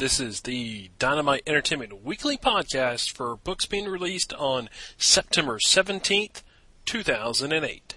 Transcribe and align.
This 0.00 0.18
is 0.18 0.40
the 0.40 0.90
Dynamite 0.98 1.42
Entertainment 1.46 2.02
Weekly 2.02 2.38
Podcast 2.38 3.10
for 3.10 3.36
books 3.36 3.66
being 3.66 3.84
released 3.84 4.32
on 4.32 4.70
September 4.96 5.58
17th, 5.58 6.42
2008. 6.86 7.89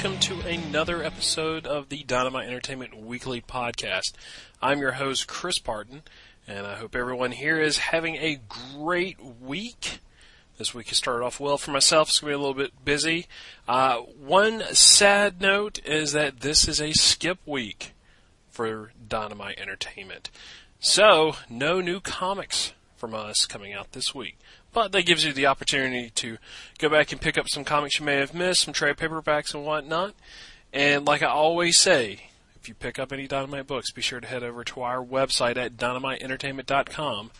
Welcome 0.00 0.20
to 0.20 0.40
another 0.42 1.02
episode 1.02 1.66
of 1.66 1.88
the 1.88 2.04
Dynamite 2.04 2.46
Entertainment 2.46 2.96
Weekly 2.96 3.40
Podcast. 3.40 4.12
I'm 4.62 4.78
your 4.78 4.92
host, 4.92 5.26
Chris 5.26 5.58
Parton, 5.58 6.02
and 6.46 6.68
I 6.68 6.76
hope 6.76 6.94
everyone 6.94 7.32
here 7.32 7.60
is 7.60 7.78
having 7.78 8.14
a 8.14 8.38
great 8.48 9.18
week. 9.20 9.98
This 10.56 10.72
week 10.72 10.90
has 10.90 10.98
started 10.98 11.24
off 11.24 11.40
well 11.40 11.58
for 11.58 11.72
myself. 11.72 12.10
It's 12.10 12.20
going 12.20 12.30
to 12.30 12.38
be 12.38 12.40
a 12.40 12.46
little 12.46 12.62
bit 12.62 12.84
busy. 12.84 13.26
Uh, 13.66 13.96
one 13.96 14.62
sad 14.72 15.40
note 15.40 15.80
is 15.84 16.12
that 16.12 16.42
this 16.42 16.68
is 16.68 16.80
a 16.80 16.92
skip 16.92 17.40
week 17.44 17.92
for 18.50 18.92
Dynamite 19.08 19.58
Entertainment. 19.58 20.30
So, 20.78 21.34
no 21.50 21.80
new 21.80 21.98
comics 21.98 22.72
from 22.96 23.14
us 23.14 23.46
coming 23.46 23.72
out 23.72 23.90
this 23.90 24.14
week. 24.14 24.38
But 24.78 24.92
that 24.92 25.06
gives 25.06 25.24
you 25.24 25.32
the 25.32 25.46
opportunity 25.46 26.10
to 26.10 26.38
go 26.78 26.88
back 26.88 27.10
and 27.10 27.20
pick 27.20 27.36
up 27.36 27.48
some 27.48 27.64
comics 27.64 27.98
you 27.98 28.06
may 28.06 28.18
have 28.18 28.32
missed, 28.32 28.60
some 28.60 28.72
trade 28.72 28.96
paperbacks 28.96 29.52
and 29.52 29.64
whatnot. 29.64 30.14
And 30.72 31.04
like 31.04 31.20
I 31.20 31.26
always 31.26 31.80
say, 31.80 32.28
if 32.54 32.68
you 32.68 32.76
pick 32.76 32.96
up 32.96 33.12
any 33.12 33.26
Dynamite 33.26 33.66
books, 33.66 33.90
be 33.90 34.02
sure 34.02 34.20
to 34.20 34.26
head 34.28 34.44
over 34.44 34.62
to 34.62 34.82
our 34.82 35.04
website 35.04 35.56
at 35.56 35.76
dynamiteentertainment.com 35.78 37.32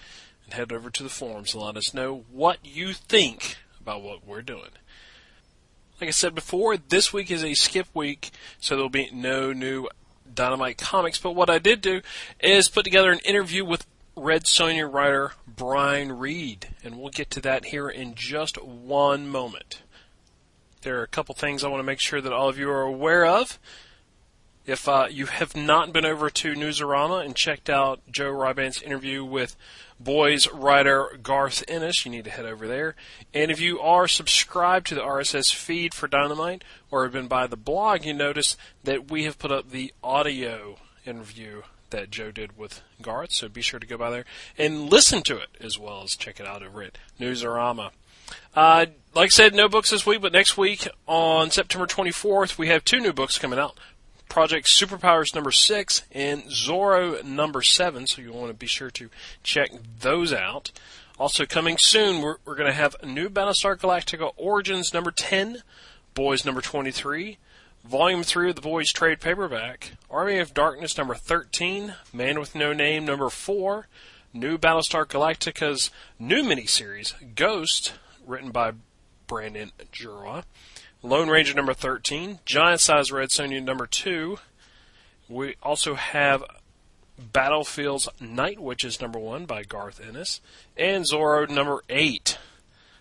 and 0.47 0.52
head 0.52 0.73
over 0.73 0.91
to 0.91 1.02
the 1.05 1.09
forums 1.09 1.55
and 1.55 1.62
let 1.62 1.77
us 1.77 1.94
know 1.94 2.25
what 2.33 2.59
you 2.64 2.92
think 2.92 3.59
about 3.81 4.03
what 4.03 4.27
we're 4.27 4.42
doing. 4.42 4.72
Like 6.00 6.09
I 6.09 6.11
said 6.11 6.34
before, 6.34 6.77
this 6.77 7.12
week 7.12 7.31
is 7.31 7.44
a 7.44 7.55
skip 7.55 7.86
week, 7.94 8.33
so 8.59 8.75
there'll 8.75 8.91
be 8.91 9.11
no 9.12 9.53
new 9.53 9.86
Dynamite 10.34 10.78
comics. 10.78 11.20
But 11.20 11.36
what 11.36 11.50
I 11.50 11.61
did 11.61 11.83
do 11.83 12.00
is 12.41 12.69
put 12.69 12.83
together 12.83 13.12
an 13.12 13.20
interview 13.20 13.64
with 13.64 13.86
Red 14.19 14.44
Sonja 14.44 14.92
writer 14.92 15.33
Brian 15.47 16.19
Reed, 16.19 16.69
and 16.83 16.98
we'll 16.98 17.11
get 17.11 17.30
to 17.30 17.41
that 17.42 17.66
here 17.66 17.88
in 17.88 18.14
just 18.14 18.62
one 18.62 19.28
moment. 19.28 19.83
There 20.83 20.98
are 20.98 21.05
a 21.05 21.08
couple 21.08 21.34
things 21.34 21.62
I 21.62 21.69
want 21.69 21.80
to 21.80 21.86
make 21.86 22.00
sure 22.00 22.20
that 22.20 22.33
all 22.33 22.48
of 22.48 22.58
you 22.58 22.69
are 22.70 22.83
aware 22.83 23.25
of. 23.25 23.58
If 24.66 24.86
uh, 24.86 25.06
you 25.10 25.27
have 25.27 25.56
not 25.56 25.92
been 25.92 26.05
over 26.05 26.28
to 26.28 26.55
Newsarama 26.55 27.25
and 27.25 27.34
checked 27.34 27.70
out 27.70 28.00
Joe 28.10 28.30
Rybandt's 28.30 28.83
interview 28.83 29.25
with 29.25 29.56
Boys 29.98 30.47
writer 30.53 31.19
Garth 31.22 31.64
Ennis, 31.66 32.05
you 32.05 32.10
need 32.10 32.25
to 32.25 32.30
head 32.30 32.44
over 32.44 32.69
there. 32.69 32.94
And 33.32 33.50
if 33.50 33.60
you 33.60 33.80
are 33.80 34.06
subscribed 34.06 34.88
to 34.88 34.94
the 34.94 35.00
RSS 35.00 35.55
feed 35.55 35.94
for 35.94 36.06
Dynamite 36.06 36.64
or 36.91 37.05
have 37.05 37.12
been 37.12 37.28
by 37.28 37.47
the 37.47 37.56
blog, 37.56 38.05
you 38.05 38.12
notice 38.12 38.56
that 38.84 39.10
we 39.10 39.25
have 39.25 39.38
put 39.38 39.53
up 39.53 39.70
the 39.70 39.94
audio 40.03 40.77
interview 41.06 41.62
that 41.91 42.11
Joe 42.11 42.31
did 42.31 42.56
with 42.56 42.83
Garth, 43.00 43.33
so 43.33 43.48
be 43.48 43.62
sure 43.62 43.81
to 43.81 43.86
go 43.86 43.97
by 43.97 44.11
there 44.11 44.25
and 44.56 44.91
listen 44.91 45.22
to 45.25 45.36
it 45.36 45.48
as 45.61 45.78
well 45.78 46.03
as 46.03 46.17
check 46.17 46.41
it 46.41 46.47
out 46.47 46.62
over 46.62 46.83
at 46.83 46.98
Newsarama. 47.20 47.91
Uh, 48.55 48.86
like 49.14 49.27
I 49.27 49.28
said, 49.28 49.55
no 49.55 49.69
books 49.69 49.91
this 49.91 50.06
week, 50.06 50.20
but 50.20 50.33
next 50.33 50.56
week 50.59 50.89
on 51.06 51.50
September 51.50 51.86
24th, 51.86 52.59
we 52.59 52.69
have 52.69 52.84
two 52.84 53.00
new 53.00 53.12
books 53.12 53.39
coming 53.39 53.59
out. 53.59 53.78
Project 54.28 54.69
Superpowers 54.69 55.34
number 55.34 55.50
six 55.50 56.03
and 56.12 56.44
Zorro 56.44 57.25
number 57.25 57.62
seven, 57.62 58.06
so 58.06 58.20
you'll 58.20 58.36
want 58.36 58.48
to 58.48 58.55
be 58.55 58.66
sure 58.66 58.91
to 58.91 59.09
check 59.42 59.70
those 60.00 60.33
out. 60.33 60.70
Also 61.19 61.47
coming 61.47 61.78
soon, 61.78 62.20
we're, 62.20 62.36
we're 62.44 62.55
going 62.55 62.69
to 62.69 62.77
have 62.77 62.94
new 63.03 63.28
Battlestar 63.28 63.77
Galactica 63.77 64.33
Origins 64.36 64.92
number 64.92 65.11
10, 65.11 65.62
Boys 66.15 66.44
number 66.44 66.60
23, 66.60 67.38
Volume 67.84 68.22
3 68.22 68.50
of 68.50 68.56
the 68.56 68.61
Boys 68.61 68.93
Trade 68.93 69.21
Paperback, 69.21 69.93
Army 70.11 70.39
of 70.39 70.53
Darkness 70.53 70.99
number 70.99 71.15
13, 71.15 71.94
Man 72.12 72.39
with 72.39 72.55
No 72.55 72.72
Name 72.72 73.05
number 73.05 73.31
4, 73.31 73.87
new 74.34 74.59
Battlestar 74.59 75.06
Galactica's 75.06 75.91
new 76.19 76.43
miniseries, 76.43 77.15
Ghost, 77.34 77.94
written 78.27 78.50
by 78.50 78.72
Brandon 79.27 79.72
Jerwa, 79.93 80.44
Lone 81.03 81.28
Ranger 81.31 81.55
number 81.55 81.72
13, 81.72 82.41
Giant 82.44 82.81
Size 82.81 83.11
Red 83.11 83.31
Sonja 83.31 83.62
number 83.62 83.87
2. 83.87 84.38
We 85.28 85.55
also 85.62 85.94
have 85.94 86.44
Battlefield's 87.19 88.09
Night 88.21 88.59
Witches 88.59 89.00
number 89.00 89.19
1 89.19 89.47
by 89.47 89.62
Garth 89.62 90.00
Ennis, 90.06 90.41
and 90.77 91.05
Zorro 91.05 91.49
number 91.49 91.83
8. 91.88 92.38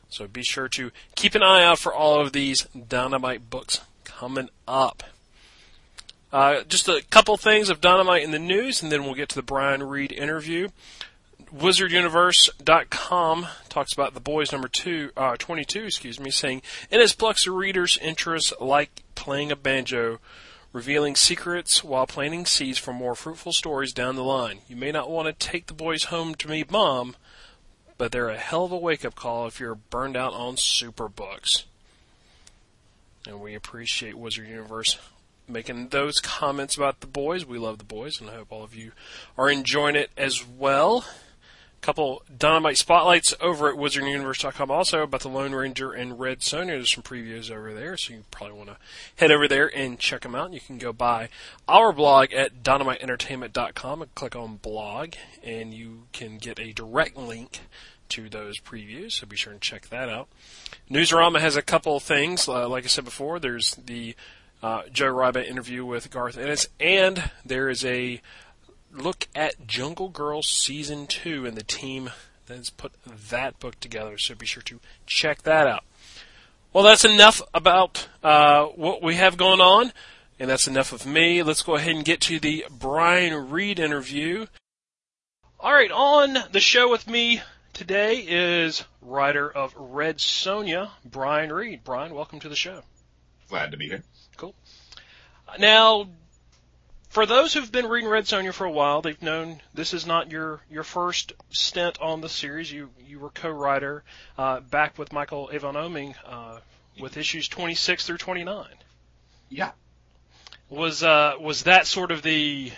So 0.10 0.28
be 0.28 0.44
sure 0.44 0.70
to 0.70 0.92
keep 1.16 1.36
an 1.36 1.44
eye 1.44 1.64
out 1.64 1.80
for 1.80 1.94
all 1.94 2.22
of 2.22 2.32
these 2.32 2.68
Dynamite 2.88 3.50
books 3.50 3.82
coming 4.07 4.50
up. 4.68 5.03
Uh, 6.31 6.63
just 6.63 6.88
a 6.88 7.03
couple 7.09 7.35
things 7.38 7.69
of 7.69 7.81
Dynamite 7.81 8.23
in 8.23 8.31
the 8.31 8.40
news, 8.40 8.81
and 8.81 8.91
then 8.91 9.03
we'll 9.03 9.13
get 9.13 9.29
to 9.29 9.35
the 9.35 9.41
Brian 9.41 9.84
Reed 9.84 10.12
interview. 10.12 10.69
WizardUniverse.com 11.56 13.47
talks 13.69 13.94
about 13.94 14.13
the 14.13 14.19
boys 14.19 14.51
number 14.51 14.68
two, 14.68 15.12
uh, 15.16 15.35
22, 15.38 15.85
excuse 15.85 16.19
me, 16.19 16.31
saying, 16.31 16.62
in 16.90 17.00
his 17.00 17.16
Pluxer 17.16 17.56
readers' 17.56 17.97
interest 18.01 18.53
like 18.59 19.03
playing 19.16 19.51
a 19.51 19.56
banjo, 19.56 20.19
revealing 20.74 21.16
secrets 21.16 21.84
while 21.84 22.07
planting 22.07 22.45
seeds 22.45 22.78
for 22.78 22.94
more 22.94 23.16
fruitful 23.16 23.53
stories 23.53 23.94
down 23.94 24.16
the 24.16 24.24
line. 24.24 24.59
You 24.68 24.75
may 24.75 24.91
not 24.91 25.09
want 25.09 25.28
to 25.28 25.47
take 25.47 25.68
the 25.68 25.74
boys 25.74 26.06
home 26.06 26.35
to 26.35 26.50
meet 26.50 26.72
mom, 26.72 27.16
but 27.97 28.12
they're 28.12 28.29
a 28.29 28.38
hell 28.38 28.66
of 28.66 28.72
a 28.74 28.78
wake 28.78 29.06
up 29.06 29.16
call 29.16 29.47
if 29.47 29.59
you're 29.59 29.75
burned 29.75 30.18
out 30.18 30.34
on 30.34 30.57
super 30.57 31.07
books 31.07 31.63
and 33.28 33.42
we 33.42 33.54
appreciate 33.54 34.18
Wizard 34.18 34.48
Universe 34.48 34.98
making 35.48 35.90
those 35.90 36.20
comments 36.20 36.76
about 36.76 37.00
the 37.00 37.08
boys. 37.08 37.46
We 37.46 37.58
love 37.58 37.78
the 37.78 37.84
boys, 37.84 38.20
and 38.20 38.30
I 38.30 38.36
hope 38.36 38.52
all 38.52 38.64
of 38.64 38.76
you 38.76 38.92
are 39.38 39.50
enjoying 39.50 39.96
it 39.96 40.10
as 40.18 40.46
well. 40.46 41.06
A 41.82 41.86
couple 41.86 42.24
Dynamite 42.36 42.78
spotlights 42.78 43.34
over 43.40 43.70
at 43.70 43.76
WizardUniverse.com 43.78 44.72
also 44.72 45.04
about 45.04 45.22
the 45.22 45.30
Lone 45.30 45.54
Ranger 45.54 45.92
and 45.92 46.20
Red 46.20 46.40
Sonja. 46.40 46.68
There's 46.68 46.94
some 46.94 47.04
previews 47.04 47.52
over 47.52 47.74
there, 47.74 47.96
so 47.96 48.14
you 48.14 48.24
probably 48.32 48.58
want 48.58 48.70
to 48.70 48.78
head 49.18 49.32
over 49.32 49.48
there 49.48 49.74
and 49.74 50.00
check 50.00 50.22
them 50.22 50.36
out. 50.36 50.54
You 50.54 50.60
can 50.60 50.80
go 50.80 50.92
by 50.92 51.30
our 51.68 51.94
blog 51.94 52.34
at 52.34 52.64
dynamiteentertainment.com 52.64 54.02
and 54.02 54.16
click 54.16 54.36
on 54.36 54.58
blog, 54.58 55.14
and 55.44 55.74
you 55.74 56.04
can 56.14 56.40
get 56.40 56.60
a 56.60 56.74
direct 56.74 57.16
link 57.16 57.60
to 58.09 58.29
those 58.29 58.59
previews, 58.59 59.13
so 59.13 59.28
be 59.28 59.35
sure 59.35 59.53
and 59.53 59.62
check 59.62 59.90
that 59.90 60.09
out. 60.09 60.28
Newsarama 60.90 61.40
has 61.40 61.56
a 61.56 61.62
couple 61.62 62.00
things. 62.00 62.47
Uh, 62.47 62.68
like 62.68 62.84
I 62.84 62.88
said 62.88 63.06
before, 63.06 63.40
there's 63.40 63.75
the 63.75 64.16
uh, 64.62 64.84
Joe 64.91 65.13
Rybandt 65.13 65.47
interview 65.47 65.85
with 65.85 66.09
Garth 66.12 66.38
Ennis, 66.38 66.68
and 66.79 67.31
there 67.45 67.69
is 67.69 67.85
a 67.85 68.22
look 68.91 69.28
at 69.35 69.68
Jungle 69.68 70.09
Girls 70.09 70.47
Season 70.47 71.07
2 71.07 71.45
and 71.45 71.56
the 71.56 71.63
team 71.63 72.09
that 72.47 72.57
has 72.57 72.69
put 72.69 72.94
that 73.29 73.59
book 73.59 73.79
together, 73.79 74.18
so 74.18 74.34
be 74.35 74.45
sure 74.45 74.63
to 74.63 74.79
check 75.06 75.44
that 75.44 75.68
out. 75.68 75.84
Well, 76.74 76.84
that's 76.84 77.06
enough 77.06 77.41
about 77.53 78.07
uh, 78.24 78.66
what 78.66 79.01
we 79.01 79.16
have 79.16 79.38
going 79.38 79.62
on, 79.62 79.91
and 80.39 80.50
that's 80.50 80.68
enough 80.68 80.91
of 80.91 81.06
me. 81.06 81.44
Let's 81.44 81.62
go 81.62 81.75
ahead 81.75 81.95
and 81.95 82.06
get 82.06 82.22
to 82.22 82.39
the 82.39 82.66
Brian 82.69 83.50
Reed 83.50 83.79
interview. 83.79 84.47
All 85.59 85.74
right, 85.74 85.91
on 85.91 86.38
the 86.51 86.59
show 86.59 86.89
with 86.89 87.07
me 87.07 87.41
today 87.78 88.26
is 88.28 88.84
writer 89.04 89.48
of 89.48 89.72
Red 89.78 90.18
Sonja, 90.18 90.90
Brian 91.06 91.54
Reed. 91.54 91.82
Brian, 91.84 92.12
welcome 92.16 92.40
to 92.40 92.50
the 92.50 92.56
show. 92.56 92.82
Glad 93.50 93.70
to 93.70 93.78
be 93.78 93.88
here. 93.88 94.04
Cool. 94.36 94.56
Now, 95.60 96.10
for 97.10 97.28
those 97.28 97.54
who've 97.54 97.72
been 97.72 97.86
reading 97.86 98.10
Red 98.10 98.24
Sonja 98.24 98.52
for 98.52 98.66
a 98.66 98.72
while, 98.72 99.04
they've 99.04 99.22
known 99.22 99.62
this 99.76 99.94
is 99.94 100.08
not 100.08 100.32
your, 100.32 100.60
your 100.72 100.81
first 100.81 101.34
stint 101.51 102.01
on 102.01 102.22
the 102.22 102.30
series. 102.30 102.72
You 102.72 102.90
you 103.07 103.19
were 103.19 103.30
co-writer 103.30 104.04
uh, 104.40 104.62
back 104.62 104.98
with 104.98 105.13
Michael 105.13 105.51
Avon 105.54 105.75
Oeming 105.75 106.16
uh, 106.25 106.57
with 107.00 107.16
issues 107.16 107.48
26 107.48 108.07
through 108.07 108.18
29. 108.18 108.66
Yeah. 109.50 109.72
Was 110.69 111.04
uh, 111.04 111.36
was 111.40 111.63
that 111.63 111.86
sort 111.86 112.12
of 112.12 112.24
the 112.24 112.72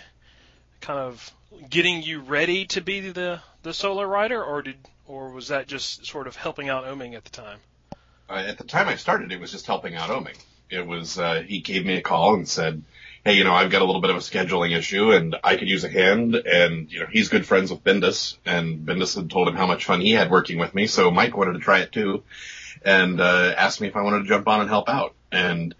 kind 0.82 0.98
of 0.98 1.32
getting 1.70 2.02
you 2.02 2.20
ready 2.20 2.66
to 2.66 2.82
be 2.82 3.00
the 3.00 3.40
the 3.62 3.74
solo 3.74 4.02
writer, 4.02 4.42
or 4.42 4.62
did 4.62 4.76
or 5.10 5.30
was 5.30 5.48
that 5.48 5.66
just 5.66 6.06
sort 6.06 6.26
of 6.26 6.36
helping 6.36 6.68
out 6.68 6.84
Oeming 6.84 7.14
at 7.14 7.24
the 7.24 7.30
time? 7.30 7.58
Uh, 8.28 8.44
at 8.46 8.58
the 8.58 8.64
time 8.64 8.88
I 8.88 8.94
started, 8.94 9.32
it 9.32 9.40
was 9.40 9.50
just 9.50 9.66
helping 9.66 9.96
out 9.96 10.08
Oeming. 10.08 10.38
It 10.70 10.86
was 10.86 11.18
uh, 11.18 11.42
he 11.44 11.60
gave 11.60 11.84
me 11.84 11.96
a 11.96 12.00
call 12.00 12.34
and 12.34 12.48
said, 12.48 12.82
"Hey, 13.24 13.34
you 13.34 13.42
know, 13.42 13.52
I've 13.52 13.72
got 13.72 13.82
a 13.82 13.84
little 13.84 14.00
bit 14.00 14.10
of 14.10 14.16
a 14.16 14.20
scheduling 14.20 14.76
issue, 14.76 15.10
and 15.10 15.34
I 15.42 15.56
could 15.56 15.68
use 15.68 15.82
a 15.82 15.88
hand." 15.88 16.36
And 16.36 16.92
you 16.92 17.00
know, 17.00 17.06
he's 17.10 17.28
good 17.28 17.44
friends 17.44 17.72
with 17.72 17.82
Bendis, 17.82 18.36
and 18.46 18.86
Bendis 18.86 19.16
had 19.16 19.30
told 19.30 19.48
him 19.48 19.56
how 19.56 19.66
much 19.66 19.84
fun 19.84 20.00
he 20.00 20.12
had 20.12 20.30
working 20.30 20.58
with 20.58 20.74
me, 20.74 20.86
so 20.86 21.10
Mike 21.10 21.36
wanted 21.36 21.54
to 21.54 21.58
try 21.58 21.80
it 21.80 21.90
too, 21.90 22.22
and 22.84 23.20
uh, 23.20 23.52
asked 23.56 23.80
me 23.80 23.88
if 23.88 23.96
I 23.96 24.02
wanted 24.02 24.22
to 24.22 24.28
jump 24.28 24.46
on 24.46 24.60
and 24.60 24.70
help 24.70 24.88
out. 24.88 25.14
And 25.32 25.74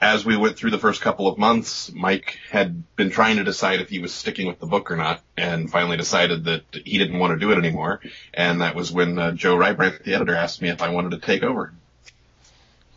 as 0.00 0.24
we 0.26 0.36
went 0.36 0.56
through 0.56 0.70
the 0.70 0.78
first 0.78 1.00
couple 1.00 1.26
of 1.26 1.38
months, 1.38 1.90
Mike 1.92 2.38
had 2.50 2.96
been 2.96 3.10
trying 3.10 3.36
to 3.36 3.44
decide 3.44 3.80
if 3.80 3.88
he 3.88 3.98
was 3.98 4.12
sticking 4.12 4.46
with 4.46 4.58
the 4.58 4.66
book 4.66 4.90
or 4.90 4.96
not, 4.96 5.22
and 5.36 5.70
finally 5.70 5.96
decided 5.96 6.44
that 6.44 6.64
he 6.84 6.98
didn't 6.98 7.18
want 7.18 7.32
to 7.32 7.38
do 7.38 7.50
it 7.52 7.58
anymore. 7.58 8.00
And 8.34 8.60
that 8.60 8.74
was 8.74 8.92
when 8.92 9.18
uh, 9.18 9.32
Joe 9.32 9.56
Rybandt, 9.56 10.04
the 10.04 10.14
editor, 10.14 10.34
asked 10.34 10.60
me 10.60 10.68
if 10.68 10.82
I 10.82 10.90
wanted 10.90 11.12
to 11.12 11.18
take 11.18 11.42
over. 11.42 11.72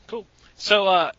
Cool. 0.08 0.28
So, 0.58 0.88
uh, 0.88 1.12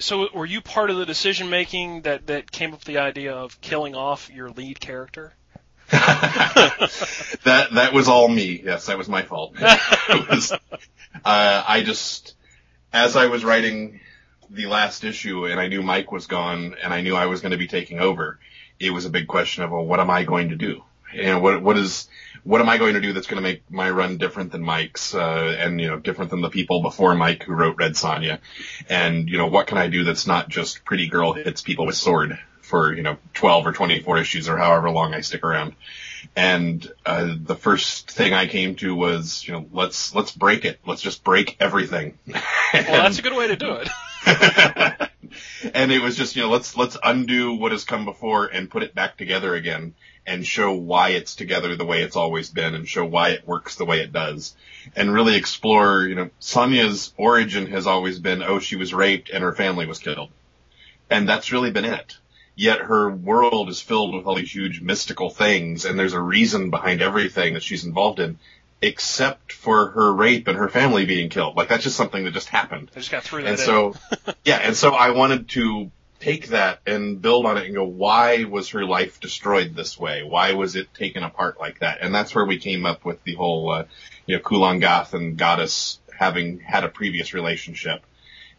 so 0.00 0.28
were 0.34 0.46
you 0.46 0.60
part 0.60 0.90
of 0.90 0.96
the 0.96 1.06
decision 1.06 1.50
making 1.50 2.02
that 2.02 2.26
that 2.26 2.50
came 2.50 2.72
up 2.72 2.80
with 2.80 2.84
the 2.86 2.98
idea 2.98 3.32
of 3.32 3.60
killing 3.60 3.94
off 3.94 4.28
your 4.28 4.50
lead 4.50 4.80
character? 4.80 5.32
that 5.92 7.68
that 7.72 7.92
was 7.92 8.08
all 8.08 8.26
me. 8.26 8.60
Yes, 8.64 8.86
that 8.86 8.98
was 8.98 9.08
my 9.08 9.22
fault. 9.22 9.54
was, 10.08 10.50
uh, 10.50 10.58
I 11.24 11.82
just, 11.84 12.34
as 12.92 13.14
I 13.14 13.26
was 13.26 13.44
writing 13.44 14.00
the 14.52 14.66
last 14.66 15.04
issue, 15.04 15.46
and 15.46 15.58
I 15.58 15.68
knew 15.68 15.82
Mike 15.82 16.12
was 16.12 16.26
gone, 16.26 16.76
and 16.82 16.92
I 16.92 17.00
knew 17.00 17.16
I 17.16 17.26
was 17.26 17.40
going 17.40 17.52
to 17.52 17.58
be 17.58 17.66
taking 17.66 18.00
over. 18.00 18.38
It 18.78 18.90
was 18.90 19.04
a 19.04 19.10
big 19.10 19.26
question 19.26 19.64
of, 19.64 19.70
well, 19.70 19.84
what 19.84 20.00
am 20.00 20.10
I 20.10 20.24
going 20.24 20.50
to 20.50 20.56
do? 20.56 20.82
And 21.14 21.42
what 21.42 21.62
what 21.62 21.76
is 21.76 22.08
what 22.42 22.60
am 22.60 22.68
I 22.68 22.78
going 22.78 22.94
to 22.94 23.00
do 23.00 23.12
that's 23.12 23.26
going 23.26 23.36
to 23.36 23.42
make 23.42 23.70
my 23.70 23.90
run 23.90 24.16
different 24.16 24.50
than 24.50 24.62
Mike's, 24.62 25.14
uh, 25.14 25.56
and 25.58 25.80
you 25.80 25.88
know, 25.88 25.98
different 25.98 26.30
than 26.30 26.40
the 26.40 26.48
people 26.48 26.82
before 26.82 27.14
Mike 27.14 27.44
who 27.44 27.52
wrote 27.52 27.76
Red 27.76 27.92
Sonja, 27.92 28.38
and 28.88 29.28
you 29.28 29.38
know, 29.38 29.46
what 29.46 29.66
can 29.66 29.78
I 29.78 29.88
do 29.88 30.04
that's 30.04 30.26
not 30.26 30.48
just 30.48 30.84
pretty 30.84 31.08
girl 31.08 31.34
hits 31.34 31.62
people 31.62 31.86
with 31.86 31.96
sword 31.96 32.38
for 32.62 32.94
you 32.94 33.02
know 33.02 33.18
12 33.34 33.66
or 33.66 33.72
24 33.72 34.18
issues 34.18 34.48
or 34.48 34.56
however 34.56 34.90
long 34.90 35.12
I 35.14 35.20
stick 35.20 35.44
around. 35.44 35.74
And 36.34 36.90
uh, 37.04 37.34
the 37.36 37.56
first 37.56 38.10
thing 38.10 38.32
I 38.32 38.46
came 38.46 38.76
to 38.76 38.94
was, 38.94 39.46
you 39.46 39.52
know, 39.52 39.66
let's 39.72 40.14
let's 40.14 40.32
break 40.32 40.64
it. 40.64 40.78
Let's 40.86 41.02
just 41.02 41.22
break 41.22 41.56
everything. 41.60 42.18
well, 42.26 42.42
that's 42.72 43.18
a 43.18 43.22
good 43.22 43.36
way 43.36 43.48
to 43.48 43.56
do 43.56 43.72
it. 43.74 43.88
and 45.74 45.92
it 45.92 46.02
was 46.02 46.16
just, 46.16 46.36
you 46.36 46.42
know, 46.42 46.50
let's 46.50 46.76
let's 46.76 46.96
undo 47.02 47.54
what 47.54 47.72
has 47.72 47.84
come 47.84 48.04
before 48.04 48.46
and 48.46 48.70
put 48.70 48.82
it 48.82 48.94
back 48.94 49.16
together 49.16 49.54
again 49.54 49.94
and 50.26 50.46
show 50.46 50.72
why 50.72 51.10
it's 51.10 51.34
together 51.34 51.74
the 51.74 51.84
way 51.84 52.02
it's 52.02 52.16
always 52.16 52.50
been 52.50 52.74
and 52.74 52.88
show 52.88 53.04
why 53.04 53.30
it 53.30 53.46
works 53.46 53.76
the 53.76 53.84
way 53.84 54.00
it 54.00 54.12
does. 54.12 54.54
And 54.94 55.12
really 55.12 55.36
explore, 55.36 56.02
you 56.02 56.14
know, 56.14 56.30
Sonja's 56.40 57.12
origin 57.16 57.66
has 57.66 57.86
always 57.86 58.18
been, 58.18 58.42
oh, 58.42 58.60
she 58.60 58.76
was 58.76 58.94
raped 58.94 59.30
and 59.30 59.42
her 59.42 59.52
family 59.52 59.86
was 59.86 59.98
killed. 59.98 60.30
And 61.10 61.28
that's 61.28 61.52
really 61.52 61.70
been 61.70 61.84
it. 61.84 62.16
Yet 62.54 62.80
her 62.80 63.10
world 63.10 63.68
is 63.68 63.80
filled 63.80 64.14
with 64.14 64.26
all 64.26 64.36
these 64.36 64.54
huge 64.54 64.80
mystical 64.80 65.30
things 65.30 65.84
and 65.84 65.98
there's 65.98 66.12
a 66.12 66.20
reason 66.20 66.70
behind 66.70 67.02
everything 67.02 67.54
that 67.54 67.62
she's 67.62 67.84
involved 67.84 68.20
in 68.20 68.38
except 68.82 69.52
for 69.52 69.90
her 69.90 70.12
rape 70.12 70.48
and 70.48 70.58
her 70.58 70.68
family 70.68 71.06
being 71.06 71.30
killed. 71.30 71.56
Like 71.56 71.68
that's 71.68 71.84
just 71.84 71.96
something 71.96 72.24
that 72.24 72.34
just 72.34 72.48
happened. 72.48 72.90
I 72.94 72.98
just 72.98 73.10
got 73.10 73.22
through 73.22 73.42
that. 73.42 73.50
And 73.50 73.58
so, 73.58 73.94
yeah, 74.44 74.58
and 74.58 74.76
so 74.76 74.90
I 74.90 75.10
wanted 75.10 75.48
to 75.50 75.90
take 76.18 76.48
that 76.48 76.80
and 76.86 77.22
build 77.22 77.46
on 77.46 77.58
it 77.58 77.66
and 77.66 77.74
go, 77.74 77.84
why 77.84 78.44
was 78.44 78.70
her 78.70 78.84
life 78.84 79.20
destroyed 79.20 79.74
this 79.74 79.98
way? 79.98 80.22
Why 80.22 80.52
was 80.52 80.76
it 80.76 80.92
taken 80.94 81.22
apart 81.22 81.58
like 81.58 81.80
that? 81.80 81.98
And 82.00 82.14
that's 82.14 82.34
where 82.34 82.44
we 82.44 82.58
came 82.58 82.84
up 82.84 83.04
with 83.04 83.22
the 83.24 83.34
whole, 83.34 83.70
uh, 83.70 83.84
you 84.26 84.36
know, 84.36 84.42
Kulan 84.42 84.80
Gath 84.80 85.14
and 85.14 85.36
Goddess 85.36 86.00
having 86.16 86.60
had 86.60 86.84
a 86.84 86.88
previous 86.88 87.34
relationship 87.34 88.04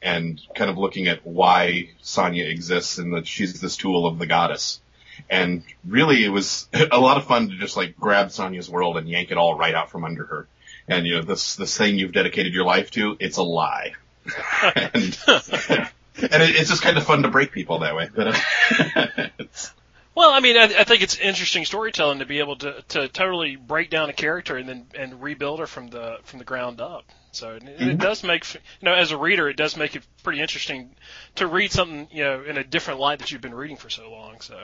and 0.02 0.42
kind 0.54 0.70
of 0.70 0.78
looking 0.78 1.08
at 1.08 1.26
why 1.26 1.90
Sonja 2.02 2.50
exists 2.50 2.98
and 2.98 3.14
that 3.14 3.26
she's 3.28 3.62
this 3.62 3.78
tool 3.78 4.06
of 4.06 4.20
the 4.20 4.26
goddess. 4.26 4.82
And 5.30 5.64
really, 5.86 6.24
it 6.24 6.30
was 6.30 6.68
a 6.92 7.00
lot 7.00 7.18
of 7.18 7.26
fun 7.26 7.50
to 7.50 7.58
just 7.58 7.78
like 7.78 7.98
grab 7.98 8.28
Sonja's 8.28 8.70
world 8.70 8.98
and 8.98 9.08
yank 9.08 9.32
it 9.32 9.38
all 9.38 9.58
right 9.58 9.74
out 9.74 9.90
from 9.90 10.04
under 10.04 10.26
her. 10.26 10.48
And 10.88 11.06
you 11.06 11.16
know, 11.16 11.22
this 11.22 11.56
this 11.56 11.78
thing 11.78 11.98
you've 11.98 12.14
dedicated 12.14 12.54
your 12.54 12.66
life 12.66 12.92
to, 12.92 13.16
it's 13.20 13.38
a 13.38 13.44
lie. 13.44 13.94
and, 14.76 15.18
and 15.28 16.44
it, 16.44 16.56
it's 16.56 16.70
just 16.70 16.82
kind 16.82 16.98
of 16.98 17.04
fun 17.04 17.24
to 17.24 17.30
break 17.30 17.52
people 17.52 17.80
that 17.80 17.96
way. 17.96 18.10
But 18.14 18.28
uh, 18.28 19.28
well, 20.16 20.32
I 20.32 20.40
mean, 20.40 20.58
I, 20.58 20.64
I 20.64 20.84
think 20.84 21.02
it's 21.02 21.18
interesting 21.18 21.66
storytelling 21.66 22.20
to 22.20 22.26
be 22.26 22.40
able 22.40 22.58
to 22.58 22.82
to 22.90 23.08
totally 23.08 23.56
break 23.56 23.90
down 23.90 24.10
a 24.10 24.14
character 24.14 24.58
and 24.58 24.68
then 24.68 24.86
and 24.98 25.22
rebuild 25.22 25.60
her 25.60 25.68
from 25.68 25.88
the 25.88 26.18
from 26.24 26.40
the 26.40 26.46
ground 26.46 26.82
up. 26.82 27.06
So 27.32 27.56
it, 27.56 27.64
mm-hmm. 27.64 27.90
it 27.90 27.98
does 27.98 28.24
make 28.24 28.54
you 28.54 28.60
know 28.84 28.94
as 28.94 29.12
a 29.12 29.18
reader, 29.18 29.50
it 29.50 29.58
does 29.58 29.76
make 29.76 29.96
it 29.96 30.04
pretty 30.24 30.42
interesting 30.42 30.96
to 31.36 31.48
read 31.48 31.72
something 31.72 32.08
you 32.12 32.24
know 32.24 32.44
in 32.44 32.58
a 32.58 32.64
different 32.64 33.00
light 33.00 33.20
that 33.20 33.32
you've 33.32 33.42
been 33.42 33.56
reading 33.56 33.78
for 33.78 33.90
so 33.90 34.12
long. 34.12 34.42
So. 34.42 34.60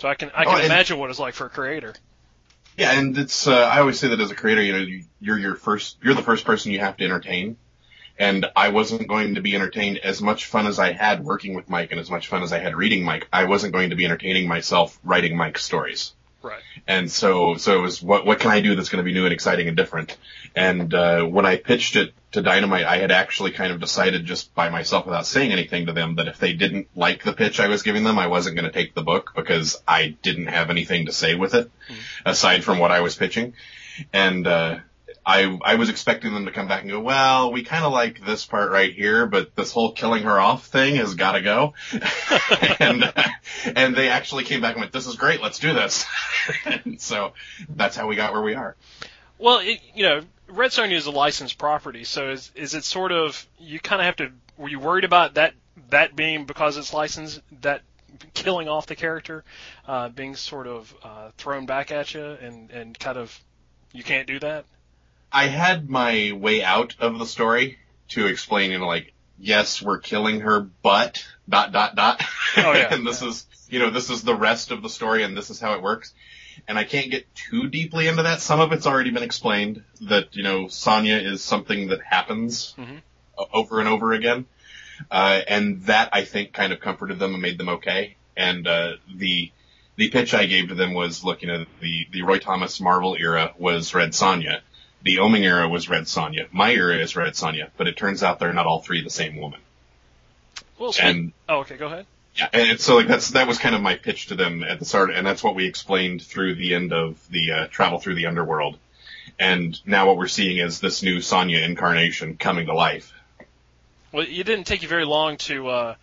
So 0.00 0.08
I 0.08 0.14
can 0.14 0.30
I 0.34 0.44
can 0.44 0.62
oh, 0.62 0.64
imagine 0.64 0.98
what 0.98 1.10
it's 1.10 1.18
like 1.18 1.34
for 1.34 1.44
a 1.46 1.50
creator. 1.50 1.94
Yeah, 2.78 2.98
and 2.98 3.18
it's 3.18 3.46
uh, 3.46 3.52
I 3.52 3.80
always 3.80 3.98
say 3.98 4.08
that 4.08 4.20
as 4.20 4.30
a 4.30 4.34
creator, 4.34 4.62
you 4.62 4.72
know, 4.72 5.02
you're 5.20 5.38
your 5.38 5.54
first 5.56 5.98
you're 6.02 6.14
the 6.14 6.22
first 6.22 6.46
person 6.46 6.72
you 6.72 6.80
have 6.80 6.96
to 6.96 7.04
entertain. 7.04 7.58
And 8.18 8.46
I 8.54 8.68
wasn't 8.68 9.08
going 9.08 9.34
to 9.34 9.42
be 9.42 9.54
entertained 9.54 9.98
as 9.98 10.20
much 10.20 10.46
fun 10.46 10.66
as 10.66 10.78
I 10.78 10.92
had 10.92 11.24
working 11.24 11.54
with 11.54 11.70
Mike 11.70 11.90
and 11.90 12.00
as 12.00 12.10
much 12.10 12.28
fun 12.28 12.42
as 12.42 12.52
I 12.52 12.58
had 12.58 12.76
reading 12.76 13.02
Mike. 13.02 13.28
I 13.32 13.44
wasn't 13.44 13.72
going 13.72 13.90
to 13.90 13.96
be 13.96 14.04
entertaining 14.04 14.46
myself 14.46 14.98
writing 15.04 15.36
Mike's 15.36 15.64
stories. 15.64 16.12
Right. 16.42 16.60
And 16.86 17.10
so, 17.10 17.56
so 17.56 17.78
it 17.78 17.80
was 17.80 18.02
what, 18.02 18.26
what 18.26 18.38
can 18.38 18.50
I 18.50 18.60
do 18.60 18.74
that's 18.74 18.90
going 18.90 19.02
to 19.02 19.08
be 19.08 19.14
new 19.14 19.24
and 19.24 19.32
exciting 19.32 19.68
and 19.68 19.76
different? 19.76 20.18
And, 20.54 20.92
uh, 20.92 21.24
when 21.24 21.46
I 21.46 21.56
pitched 21.56 21.96
it 21.96 22.12
to 22.32 22.42
Dynamite, 22.42 22.84
I 22.84 22.98
had 22.98 23.10
actually 23.10 23.50
kind 23.50 23.72
of 23.72 23.80
decided 23.80 24.24
just 24.24 24.54
by 24.54 24.68
myself 24.68 25.04
without 25.04 25.26
saying 25.26 25.50
anything 25.52 25.86
to 25.86 25.92
them 25.92 26.16
that 26.16 26.28
if 26.28 26.38
they 26.38 26.52
didn't 26.52 26.88
like 26.94 27.24
the 27.24 27.32
pitch 27.32 27.58
I 27.58 27.68
was 27.68 27.82
giving 27.82 28.04
them, 28.04 28.18
I 28.18 28.28
wasn't 28.28 28.56
going 28.56 28.66
to 28.66 28.72
take 28.72 28.94
the 28.94 29.02
book 29.02 29.32
because 29.34 29.82
I 29.86 30.16
didn't 30.22 30.46
have 30.46 30.70
anything 30.70 31.06
to 31.06 31.12
say 31.12 31.34
with 31.34 31.54
it 31.54 31.66
mm-hmm. 31.66 32.28
aside 32.28 32.62
from 32.62 32.78
what 32.78 32.92
I 32.92 33.00
was 33.00 33.16
pitching. 33.16 33.54
And, 34.12 34.46
uh, 34.46 34.78
I 35.24 35.58
I 35.62 35.74
was 35.74 35.90
expecting 35.90 36.32
them 36.32 36.46
to 36.46 36.50
come 36.50 36.66
back 36.66 36.82
and 36.82 36.90
go, 36.90 37.00
well, 37.00 37.52
we 37.52 37.62
kind 37.62 37.84
of 37.84 37.92
like 37.92 38.24
this 38.24 38.46
part 38.46 38.70
right 38.70 38.92
here, 38.92 39.26
but 39.26 39.54
this 39.54 39.70
whole 39.70 39.92
killing 39.92 40.22
her 40.22 40.40
off 40.40 40.66
thing 40.66 40.96
has 40.96 41.14
got 41.14 41.32
to 41.32 41.42
go. 41.42 41.74
and 42.80 43.12
and 43.76 43.94
they 43.94 44.08
actually 44.08 44.44
came 44.44 44.60
back 44.60 44.74
and 44.74 44.80
went, 44.80 44.92
this 44.92 45.06
is 45.06 45.16
great, 45.16 45.42
let's 45.42 45.58
do 45.58 45.74
this. 45.74 46.06
so 46.98 47.34
that's 47.68 47.96
how 47.96 48.06
we 48.06 48.16
got 48.16 48.32
where 48.32 48.42
we 48.42 48.54
are. 48.54 48.76
Well, 49.38 49.58
it, 49.58 49.80
you 49.94 50.08
know, 50.08 50.20
Red 50.50 50.70
Sonja 50.70 50.92
is 50.92 51.06
a 51.06 51.10
licensed 51.10 51.58
property, 51.58 52.04
so 52.04 52.30
is 52.30 52.50
is 52.54 52.74
it 52.74 52.84
sort 52.84 53.12
of 53.12 53.46
you 53.58 53.80
kind 53.80 54.00
of 54.00 54.06
have 54.06 54.16
to? 54.16 54.32
Were 54.56 54.68
you 54.68 54.78
worried 54.78 55.04
about 55.04 55.34
that 55.34 55.54
that 55.90 56.16
being 56.16 56.44
because 56.44 56.76
it's 56.76 56.92
licensed 56.92 57.40
that 57.62 57.82
killing 58.34 58.68
off 58.68 58.86
the 58.86 58.96
character 58.96 59.44
uh, 59.86 60.08
being 60.08 60.36
sort 60.36 60.66
of 60.66 60.94
uh, 61.02 61.30
thrown 61.38 61.66
back 61.66 61.90
at 61.90 62.14
you 62.14 62.24
and 62.24 62.70
and 62.70 62.98
kind 62.98 63.16
of 63.16 63.38
you 63.92 64.02
can't 64.02 64.26
do 64.26 64.38
that? 64.40 64.64
I 65.32 65.46
had 65.46 65.88
my 65.88 66.32
way 66.32 66.62
out 66.62 66.96
of 66.98 67.18
the 67.18 67.26
story 67.26 67.78
to 68.08 68.26
explain, 68.26 68.72
you 68.72 68.78
know, 68.78 68.86
like, 68.86 69.12
yes, 69.38 69.80
we're 69.80 69.98
killing 69.98 70.40
her, 70.40 70.60
but 70.60 71.24
dot 71.48 71.72
dot 71.72 71.94
dot. 71.94 72.22
Oh 72.56 72.72
yeah. 72.72 72.88
and 72.94 73.06
this 73.06 73.22
yeah. 73.22 73.28
is, 73.28 73.46
you 73.68 73.78
know, 73.78 73.90
this 73.90 74.10
is 74.10 74.22
the 74.22 74.34
rest 74.34 74.70
of 74.70 74.82
the 74.82 74.88
story, 74.88 75.22
and 75.22 75.36
this 75.36 75.50
is 75.50 75.60
how 75.60 75.74
it 75.74 75.82
works. 75.82 76.12
And 76.68 76.78
I 76.78 76.84
can't 76.84 77.10
get 77.10 77.32
too 77.34 77.68
deeply 77.68 78.08
into 78.08 78.24
that. 78.24 78.40
Some 78.40 78.60
of 78.60 78.72
it's 78.72 78.86
already 78.86 79.10
been 79.10 79.22
explained. 79.22 79.82
That 80.02 80.34
you 80.36 80.42
know, 80.42 80.64
Sonja 80.64 81.22
is 81.22 81.42
something 81.42 81.88
that 81.88 82.02
happens 82.02 82.74
mm-hmm. 82.78 82.96
over 83.52 83.80
and 83.80 83.88
over 83.88 84.12
again, 84.12 84.46
uh, 85.10 85.40
and 85.46 85.82
that 85.84 86.10
I 86.12 86.24
think 86.24 86.52
kind 86.52 86.72
of 86.72 86.80
comforted 86.80 87.18
them 87.18 87.34
and 87.34 87.42
made 87.42 87.58
them 87.58 87.68
okay. 87.68 88.16
And 88.36 88.66
uh, 88.66 88.92
the 89.14 89.50
the 89.96 90.10
pitch 90.10 90.34
I 90.34 90.46
gave 90.46 90.68
to 90.68 90.74
them 90.74 90.94
was, 90.94 91.24
look, 91.24 91.42
you 91.42 91.48
know, 91.48 91.64
the 91.80 92.06
the 92.12 92.22
Roy 92.22 92.38
Thomas 92.38 92.80
Marvel 92.80 93.16
era 93.18 93.52
was 93.58 93.94
Red 93.94 94.10
Sonja 94.10 94.60
the 95.02 95.16
Oeming 95.16 95.42
era 95.42 95.68
was 95.68 95.88
Red 95.88 96.04
Sonja. 96.04 96.46
My 96.52 96.72
era 96.72 96.96
is 96.98 97.16
Red 97.16 97.32
Sonja, 97.32 97.70
but 97.76 97.88
it 97.88 97.96
turns 97.96 98.22
out 98.22 98.38
they're 98.38 98.52
not 98.52 98.66
all 98.66 98.80
three 98.80 99.02
the 99.02 99.10
same 99.10 99.36
woman. 99.36 99.60
Well, 100.78 100.94
and, 101.00 101.32
oh, 101.48 101.60
okay, 101.60 101.76
go 101.76 101.86
ahead. 101.86 102.06
Yeah, 102.36 102.48
and 102.52 102.80
so 102.80 102.96
like 102.96 103.08
that's 103.08 103.30
that 103.30 103.48
was 103.48 103.58
kind 103.58 103.74
of 103.74 103.82
my 103.82 103.96
pitch 103.96 104.26
to 104.26 104.34
them 104.34 104.62
at 104.62 104.78
the 104.78 104.84
start, 104.84 105.10
and 105.10 105.26
that's 105.26 105.42
what 105.42 105.54
we 105.54 105.66
explained 105.66 106.22
through 106.22 106.54
the 106.54 106.74
end 106.74 106.92
of 106.92 107.26
the 107.28 107.52
uh, 107.52 107.66
travel 107.66 107.98
through 107.98 108.14
the 108.14 108.26
underworld. 108.26 108.78
And 109.38 109.78
now 109.86 110.06
what 110.06 110.16
we're 110.16 110.28
seeing 110.28 110.58
is 110.58 110.80
this 110.80 111.02
new 111.02 111.18
Sonja 111.18 111.62
incarnation 111.62 112.36
coming 112.36 112.66
to 112.66 112.74
life. 112.74 113.12
Well, 114.12 114.26
it 114.28 114.44
didn't 114.44 114.64
take 114.64 114.82
you 114.82 114.88
very 114.88 115.04
long 115.04 115.36
to 115.38 115.68
uh, 115.68 115.94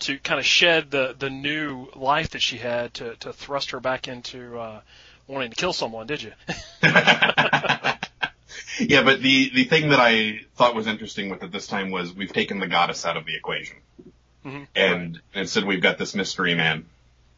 to 0.00 0.18
kind 0.18 0.38
of 0.38 0.46
shed 0.46 0.90
the 0.90 1.14
the 1.18 1.30
new 1.30 1.88
life 1.94 2.30
that 2.30 2.42
she 2.42 2.56
had 2.56 2.94
to 2.94 3.16
to 3.16 3.32
thrust 3.32 3.70
her 3.72 3.80
back 3.80 4.08
into 4.08 4.58
uh, 4.58 4.80
wanting 5.26 5.50
to 5.50 5.56
kill 5.56 5.72
someone, 5.72 6.06
did 6.06 6.22
you? 6.22 6.32
yeah, 8.80 9.02
but 9.02 9.20
the 9.22 9.50
the 9.54 9.64
thing 9.64 9.90
that 9.90 10.00
I 10.00 10.40
thought 10.56 10.74
was 10.74 10.86
interesting 10.86 11.30
with 11.30 11.42
it 11.42 11.52
this 11.52 11.66
time 11.66 11.90
was 11.90 12.12
we've 12.12 12.32
taken 12.32 12.60
the 12.60 12.68
goddess 12.68 13.04
out 13.06 13.16
of 13.16 13.26
the 13.26 13.34
equation, 13.34 13.76
mm-hmm. 14.48 14.62
and 14.74 15.20
instead 15.34 15.64
we've 15.64 15.82
got 15.82 15.98
this 15.98 16.14
mystery 16.14 16.54
man, 16.54 16.86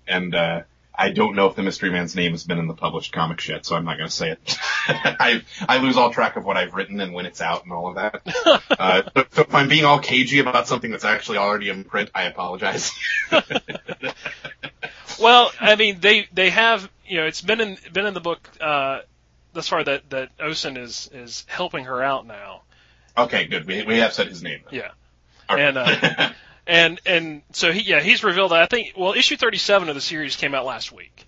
and 0.06 0.34
uh, 0.34 0.62
I 1.00 1.10
don't 1.12 1.34
know 1.34 1.46
if 1.46 1.56
the 1.56 1.62
mystery 1.62 1.90
man's 1.90 2.14
name 2.14 2.32
has 2.32 2.44
been 2.44 2.58
in 2.58 2.66
the 2.66 2.74
published 2.74 3.12
comics 3.12 3.48
yet, 3.48 3.64
so 3.64 3.74
I'm 3.74 3.86
not 3.86 3.96
going 3.96 4.10
to 4.10 4.14
say 4.14 4.32
it. 4.32 4.58
I 4.86 5.42
I 5.66 5.78
lose 5.78 5.96
all 5.96 6.12
track 6.12 6.36
of 6.36 6.44
what 6.44 6.58
I've 6.58 6.74
written 6.74 7.00
and 7.00 7.14
when 7.14 7.24
it's 7.24 7.40
out 7.40 7.64
and 7.64 7.72
all 7.72 7.88
of 7.88 7.94
that. 7.94 8.20
uh, 8.78 9.02
so, 9.16 9.24
so 9.30 9.42
if 9.42 9.54
I'm 9.54 9.68
being 9.68 9.86
all 9.86 9.98
cagey 9.98 10.40
about 10.40 10.68
something 10.68 10.90
that's 10.90 11.06
actually 11.06 11.38
already 11.38 11.70
in 11.70 11.84
print, 11.84 12.10
I 12.14 12.24
apologize. 12.24 12.92
well, 15.20 15.50
I 15.58 15.76
mean 15.76 16.00
they 16.00 16.28
they 16.34 16.50
have 16.50 16.90
you 17.06 17.16
know 17.16 17.26
it's 17.26 17.40
been 17.40 17.62
in 17.62 17.78
been 17.92 18.06
in 18.06 18.12
the 18.12 18.20
book. 18.20 18.46
Uh, 18.60 19.00
thus 19.54 19.68
far 19.68 19.82
that 19.82 20.10
that 20.10 20.36
Osen 20.38 20.76
is 20.76 21.08
is 21.14 21.46
helping 21.48 21.84
her 21.84 22.02
out 22.02 22.26
now. 22.26 22.60
Okay, 23.16 23.46
good. 23.46 23.66
We 23.66 23.84
we 23.84 23.98
have 23.98 24.12
said 24.12 24.28
his 24.28 24.42
name. 24.42 24.60
Yeah, 24.70 24.90
and 25.48 25.78
uh, 25.78 26.30
And 26.66 27.00
and 27.06 27.42
so 27.52 27.72
he 27.72 27.80
yeah 27.82 28.00
he's 28.00 28.22
revealed 28.22 28.52
that 28.52 28.62
I 28.62 28.66
think 28.66 28.92
well 28.96 29.14
issue 29.14 29.36
37 29.36 29.88
of 29.88 29.94
the 29.94 30.00
series 30.00 30.36
came 30.36 30.54
out 30.54 30.64
last 30.64 30.92
week. 30.92 31.26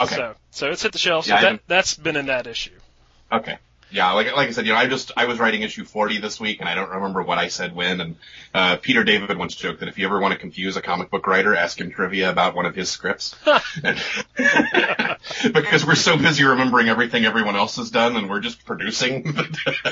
Okay. 0.00 0.14
So 0.14 0.34
so 0.50 0.70
it's 0.70 0.82
hit 0.82 0.92
the 0.92 0.98
shelves. 0.98 1.26
So 1.26 1.34
Yeah, 1.34 1.38
I 1.40 1.42
that 1.42 1.60
that's 1.66 1.94
been 1.94 2.16
in 2.16 2.26
that 2.26 2.46
issue. 2.46 2.78
Okay. 3.32 3.58
Yeah, 3.90 4.10
like 4.12 4.34
like 4.34 4.48
I 4.48 4.50
said, 4.50 4.66
you 4.66 4.72
know, 4.72 4.78
I 4.78 4.86
just 4.88 5.12
I 5.16 5.26
was 5.26 5.38
writing 5.38 5.62
issue 5.62 5.84
40 5.84 6.18
this 6.18 6.40
week, 6.40 6.58
and 6.58 6.68
I 6.68 6.74
don't 6.74 6.90
remember 6.90 7.22
what 7.22 7.38
I 7.38 7.46
said 7.46 7.76
when. 7.76 8.00
And 8.00 8.16
uh, 8.52 8.76
Peter 8.82 9.04
David 9.04 9.38
once 9.38 9.54
joked 9.54 9.80
that 9.80 9.88
if 9.88 9.98
you 9.98 10.06
ever 10.06 10.18
want 10.18 10.32
to 10.32 10.38
confuse 10.38 10.76
a 10.76 10.82
comic 10.82 11.10
book 11.10 11.28
writer, 11.28 11.54
ask 11.54 11.80
him 11.80 11.92
trivia 11.92 12.28
about 12.28 12.56
one 12.56 12.66
of 12.66 12.74
his 12.74 12.90
scripts. 12.90 13.36
And- 13.84 14.02
because 15.52 15.86
we're 15.86 15.94
so 15.94 16.16
busy 16.16 16.42
remembering 16.44 16.88
everything 16.88 17.24
everyone 17.24 17.54
else 17.54 17.76
has 17.76 17.90
done, 17.90 18.16
and 18.16 18.28
we're 18.28 18.40
just 18.40 18.64
producing 18.64 19.32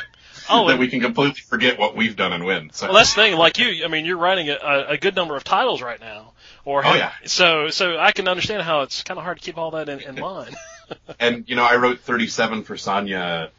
Oh, 0.52 0.68
that 0.68 0.78
we 0.78 0.88
can 0.88 1.00
completely 1.00 1.40
forget 1.40 1.78
what 1.78 1.96
we've 1.96 2.16
done 2.16 2.32
and 2.32 2.44
when. 2.44 2.70
So 2.72 2.86
Well, 2.86 2.96
that's 2.96 3.14
the 3.14 3.22
thing. 3.22 3.36
Like 3.36 3.58
you, 3.58 3.84
I 3.84 3.88
mean, 3.88 4.04
you're 4.04 4.18
writing 4.18 4.48
a, 4.50 4.86
a 4.88 4.96
good 4.96 5.16
number 5.16 5.36
of 5.36 5.44
titles 5.44 5.82
right 5.82 6.00
now. 6.00 6.32
Or 6.64 6.86
Oh, 6.86 6.94
yeah. 6.94 7.12
So 7.24 7.68
so 7.70 7.98
I 7.98 8.12
can 8.12 8.28
understand 8.28 8.62
how 8.62 8.82
it's 8.82 9.02
kind 9.02 9.18
of 9.18 9.24
hard 9.24 9.38
to 9.38 9.42
keep 9.44 9.58
all 9.58 9.72
that 9.72 9.88
in, 9.88 10.00
in 10.00 10.16
line. 10.16 10.54
and 11.20 11.48
you 11.48 11.56
know, 11.56 11.64
I 11.64 11.76
wrote 11.76 12.00
37 12.00 12.62
for 12.64 12.74
Sonja 12.76 13.50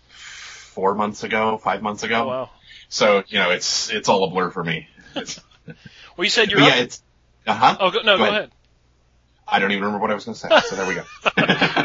four 0.73 0.95
months 0.95 1.23
ago, 1.23 1.57
five 1.57 1.81
months 1.81 2.03
ago. 2.03 2.23
Oh, 2.23 2.27
wow. 2.27 2.49
So 2.89 3.23
you 3.27 3.39
know, 3.39 3.51
it's 3.51 3.89
it's 3.91 4.07
all 4.09 4.23
a 4.25 4.29
blur 4.29 4.51
for 4.51 4.63
me. 4.63 4.87
Well, 6.15 6.25
you 6.25 6.29
said 6.29 6.51
you're. 6.51 6.61
up- 6.61 6.67
yeah, 6.67 6.75
it's 6.75 7.01
uh 7.47 7.53
huh. 7.55 7.77
oh 7.79 7.89
go, 7.89 7.99
no, 8.01 8.03
go, 8.03 8.17
go 8.17 8.23
ahead. 8.25 8.33
ahead. 8.33 8.51
I 9.47 9.59
don't 9.59 9.71
even 9.71 9.83
remember 9.83 10.01
what 10.01 10.11
I 10.11 10.13
was 10.13 10.25
going 10.25 10.35
to 10.35 10.39
say. 10.39 10.49
So 10.69 10.75
there 10.75 10.87
we 10.87 10.95
go. 10.95 11.03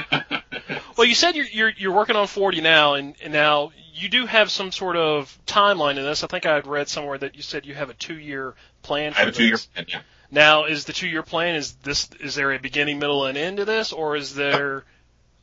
Well, 0.99 1.07
you 1.07 1.15
said 1.15 1.37
you're 1.37 1.47
you're 1.47 1.73
you're 1.77 1.93
working 1.93 2.17
on 2.17 2.27
40 2.27 2.61
now, 2.61 2.95
and, 2.95 3.15
and 3.23 3.33
now 3.33 3.71
you 3.95 4.09
do 4.09 4.27
have 4.27 4.51
some 4.51 4.73
sort 4.73 4.97
of 4.97 5.39
timeline 5.47 5.97
in 5.97 6.03
this. 6.03 6.25
I 6.25 6.27
think 6.27 6.45
I 6.45 6.57
had 6.57 6.67
read 6.67 6.89
somewhere 6.89 7.17
that 7.17 7.37
you 7.37 7.43
said 7.43 7.67
you 7.67 7.75
have 7.75 7.89
a 7.89 7.95
two 7.95 8.19
year 8.19 8.57
plan. 8.83 9.13
For 9.13 9.19
I 9.19 9.25
have 9.27 9.29
a 9.29 9.37
two 9.37 9.45
year 9.45 9.59
plan. 9.59 9.87
Yeah. 9.89 10.01
Now, 10.33 10.65
is 10.65 10.87
the 10.87 10.93
two 10.93 11.07
year 11.07 11.23
plan 11.23 11.55
is 11.55 11.75
this 11.85 12.09
is 12.19 12.35
there 12.35 12.53
a 12.53 12.59
beginning, 12.59 12.99
middle, 12.99 13.27
and 13.27 13.39
end 13.39 13.59
to 13.59 13.65
this, 13.65 13.93
or 13.93 14.17
is 14.17 14.35
there 14.35 14.83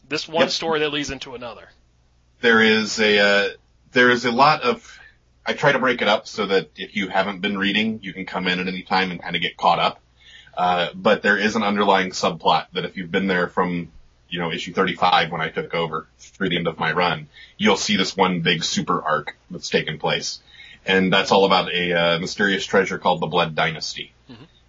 this 0.10 0.28
one 0.28 0.42
Yep. 0.42 0.50
story 0.50 0.80
that 0.82 0.90
leads 0.92 1.10
into 1.10 1.36
another? 1.36 1.70
There 2.42 2.62
is 2.62 3.00
a 3.00 3.20
uh, 3.20 3.50
there 3.94 4.10
is 4.10 4.26
a 4.26 4.32
lot 4.32 4.62
of. 4.64 5.00
I 5.46 5.54
try 5.54 5.72
to 5.72 5.80
break 5.80 6.02
it 6.02 6.10
up 6.10 6.28
so 6.28 6.48
that 6.48 6.72
if 6.76 6.98
you 6.98 7.08
haven't 7.08 7.40
been 7.40 7.58
reading, 7.58 8.02
you 8.04 8.12
can 8.12 8.26
come 8.26 8.50
in 8.50 8.60
at 8.60 8.68
any 8.68 8.84
time 8.84 9.10
and 9.10 9.22
kind 9.22 9.38
of 9.38 9.42
get 9.42 9.56
caught 9.56 9.80
up. 9.80 10.02
Uh, 10.58 10.90
but 10.94 11.22
there 11.22 11.38
is 11.38 11.56
an 11.56 11.64
underlying 11.64 12.10
subplot 12.10 12.66
that 12.74 12.84
if 12.84 12.98
you've 12.98 13.12
been 13.12 13.28
there 13.28 13.48
from 13.48 13.94
you 14.30 14.40
know 14.40 14.52
issue 14.52 14.74
35 14.74 15.32
when 15.32 15.42
I 15.42 15.50
took 15.50 15.74
over 15.74 16.08
through 16.20 16.50
the 16.50 16.58
end 16.58 16.68
of 16.68 16.80
my 16.80 16.92
run, 16.92 17.28
you'll 17.58 17.78
see 17.78 17.98
this 17.98 18.16
one 18.16 18.42
big 18.42 18.64
super 18.64 19.02
arc 19.02 19.36
that's 19.50 19.70
taken 19.70 19.98
place, 20.00 20.40
and 20.86 21.12
that's 21.12 21.32
all 21.32 21.46
about 21.46 21.72
a 21.74 21.94
uh, 21.94 22.20
mysterious 22.20 22.66
treasure 22.66 22.98
called 22.98 23.22
the 23.22 23.28
Blood 23.28 23.56
Dynasty, 23.56 24.14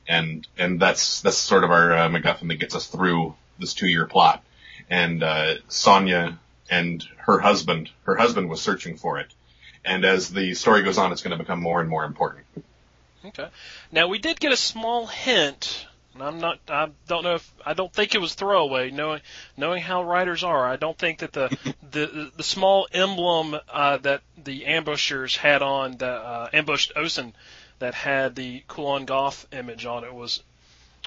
and 0.09 0.47
and 0.59 0.81
that's 0.81 1.21
that's 1.23 1.37
sort 1.37 1.65
of 1.65 1.71
our 1.71 1.93
uh, 1.93 2.09
MacGuffin 2.09 2.49
that 2.49 2.57
gets 2.57 2.75
us 2.75 2.87
through 2.87 3.35
this 3.59 3.75
two 3.75 3.89
year 3.89 4.07
plot. 4.07 4.43
And 4.89 5.23
uh, 5.23 5.55
Sonja 5.69 6.39
and 6.71 7.05
her 7.17 7.41
husband, 7.41 7.91
her 8.05 8.15
husband 8.15 8.49
was 8.49 8.61
searching 8.61 8.97
for 8.97 9.19
it, 9.19 9.33
and 9.85 10.05
as 10.05 10.31
the 10.31 10.55
story 10.55 10.83
goes 10.83 10.99
on, 10.99 11.13
it's 11.13 11.23
going 11.23 11.37
to 11.37 11.43
become 11.43 11.61
more 11.61 11.81
and 11.81 11.89
more 11.89 12.05
important. 12.05 12.45
Okay. 13.25 13.49
Now 13.91 14.07
we 14.07 14.19
did 14.19 14.39
get 14.39 14.53
a 14.53 14.57
small 14.57 15.07
hint, 15.07 15.87
and 16.19 16.23
I'm 16.23 16.39
not. 16.41 16.59
I 16.69 16.89
don't 17.09 17.23
know 17.25 17.35
if 17.37 17.53
I 17.65 17.75
don't 17.75 17.93
think 17.93 18.15
it 18.15 18.21
was 18.21 18.35
throwaway. 18.35 18.91
Knowing 18.91 19.21
knowing 19.57 19.83
how 19.83 20.03
writers 20.03 20.43
are, 20.45 20.67
I 20.67 20.77
don't 20.77 20.99
think 20.99 21.19
that 21.19 21.33
the 21.33 21.57
the 21.91 22.31
the 22.37 22.43
small 22.43 22.89
emblem 22.93 23.57
uh, 23.73 23.99
that 23.99 24.23
the 24.43 24.67
ambushers 24.67 25.37
had 25.37 25.63
on 25.63 25.97
the 25.99 26.09
uh, 26.11 26.49
ambushed 26.53 26.93
Osen 26.97 27.33
that 27.79 27.95
had 27.95 28.35
the 28.35 28.63
Kulan 28.69 29.05
Gath 29.05 29.47
image 29.53 29.85
on 29.87 30.05
it 30.05 30.15
was 30.15 30.43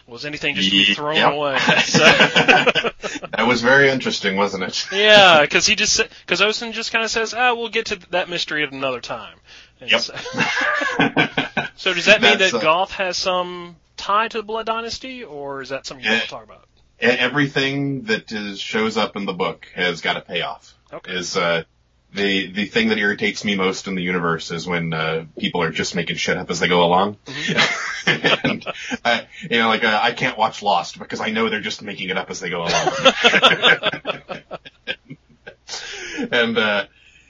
was 0.07 0.25
anything 0.25 0.55
just 0.55 0.69
to 0.71 0.75
be 0.75 0.93
thrown 0.93 1.15
Yep. 1.17 1.33
away. 1.33 1.57
So, 1.83 1.99
that 2.03 3.45
was 3.47 3.61
very 3.61 3.89
interesting, 3.89 4.37
wasn't 4.37 4.63
it? 4.63 4.87
yeah, 4.91 5.41
because 5.41 5.65
he 5.67 5.75
just 5.75 6.01
because 6.25 6.41
Osen 6.41 6.71
just 6.73 6.91
kind 6.91 7.03
of 7.05 7.11
says, 7.11 7.33
"Ah, 7.33 7.53
we'll 7.53 7.69
get 7.69 7.87
to 7.87 7.95
that 8.11 8.29
mystery 8.29 8.63
at 8.63 8.71
another 8.71 9.01
time." 9.01 9.37
And 9.81 9.89
Yep. 9.91 10.01
so- 10.01 10.13
So 11.75 11.93
does 11.93 12.05
that 12.05 12.21
mean 12.21 12.37
That's, 12.37 12.51
that 12.51 12.57
uh, 12.57 12.61
Gath 12.85 12.91
has 12.91 13.17
some 13.17 13.77
tie 13.99 14.27
to 14.29 14.37
the 14.37 14.43
Blood 14.43 14.65
Dynasty, 14.65 15.23
or 15.23 15.61
is 15.61 15.69
that 15.69 15.85
something 15.85 16.05
you 16.05 16.11
want 16.11 16.23
to 16.23 16.29
talk 16.29 16.43
about? 16.43 16.65
Everything 16.99 18.03
that 18.03 18.31
is, 18.31 18.59
shows 18.59 18.97
up 18.97 19.15
in 19.15 19.25
the 19.25 19.33
book 19.33 19.67
has 19.75 20.01
got 20.01 20.17
a 20.17 20.21
payoff. 20.21 20.73
Okay. 20.91 21.13
Is 21.13 21.37
uh, 21.37 21.63
the 22.13 22.51
the 22.51 22.65
thing 22.65 22.89
that 22.89 22.97
irritates 22.97 23.45
me 23.45 23.55
most 23.55 23.87
in 23.87 23.95
the 23.95 24.01
universe 24.01 24.51
is 24.51 24.65
when 24.67 24.93
uh, 24.93 25.25
people 25.37 25.61
are 25.61 25.71
just 25.71 25.95
making 25.95 26.15
shit 26.15 26.37
up 26.37 26.49
as 26.49 26.59
they 26.59 26.67
go 26.67 26.83
along. 26.83 27.17
and 28.07 28.65
uh, 29.05 29.21
you 29.49 29.59
know, 29.59 29.67
like 29.67 29.83
uh, 29.83 29.99
I 30.01 30.11
can't 30.13 30.37
watch 30.37 30.63
Lost 30.63 30.97
because 30.97 31.21
I 31.21 31.29
know 31.29 31.49
they're 31.49 31.61
just 31.61 31.81
making 31.81 32.09
it 32.09 32.17
up 32.17 32.29
as 32.29 32.39
they 32.39 32.49
go 32.49 32.63
along. 32.63 32.93
and 36.31 36.57
uh, 36.57 36.85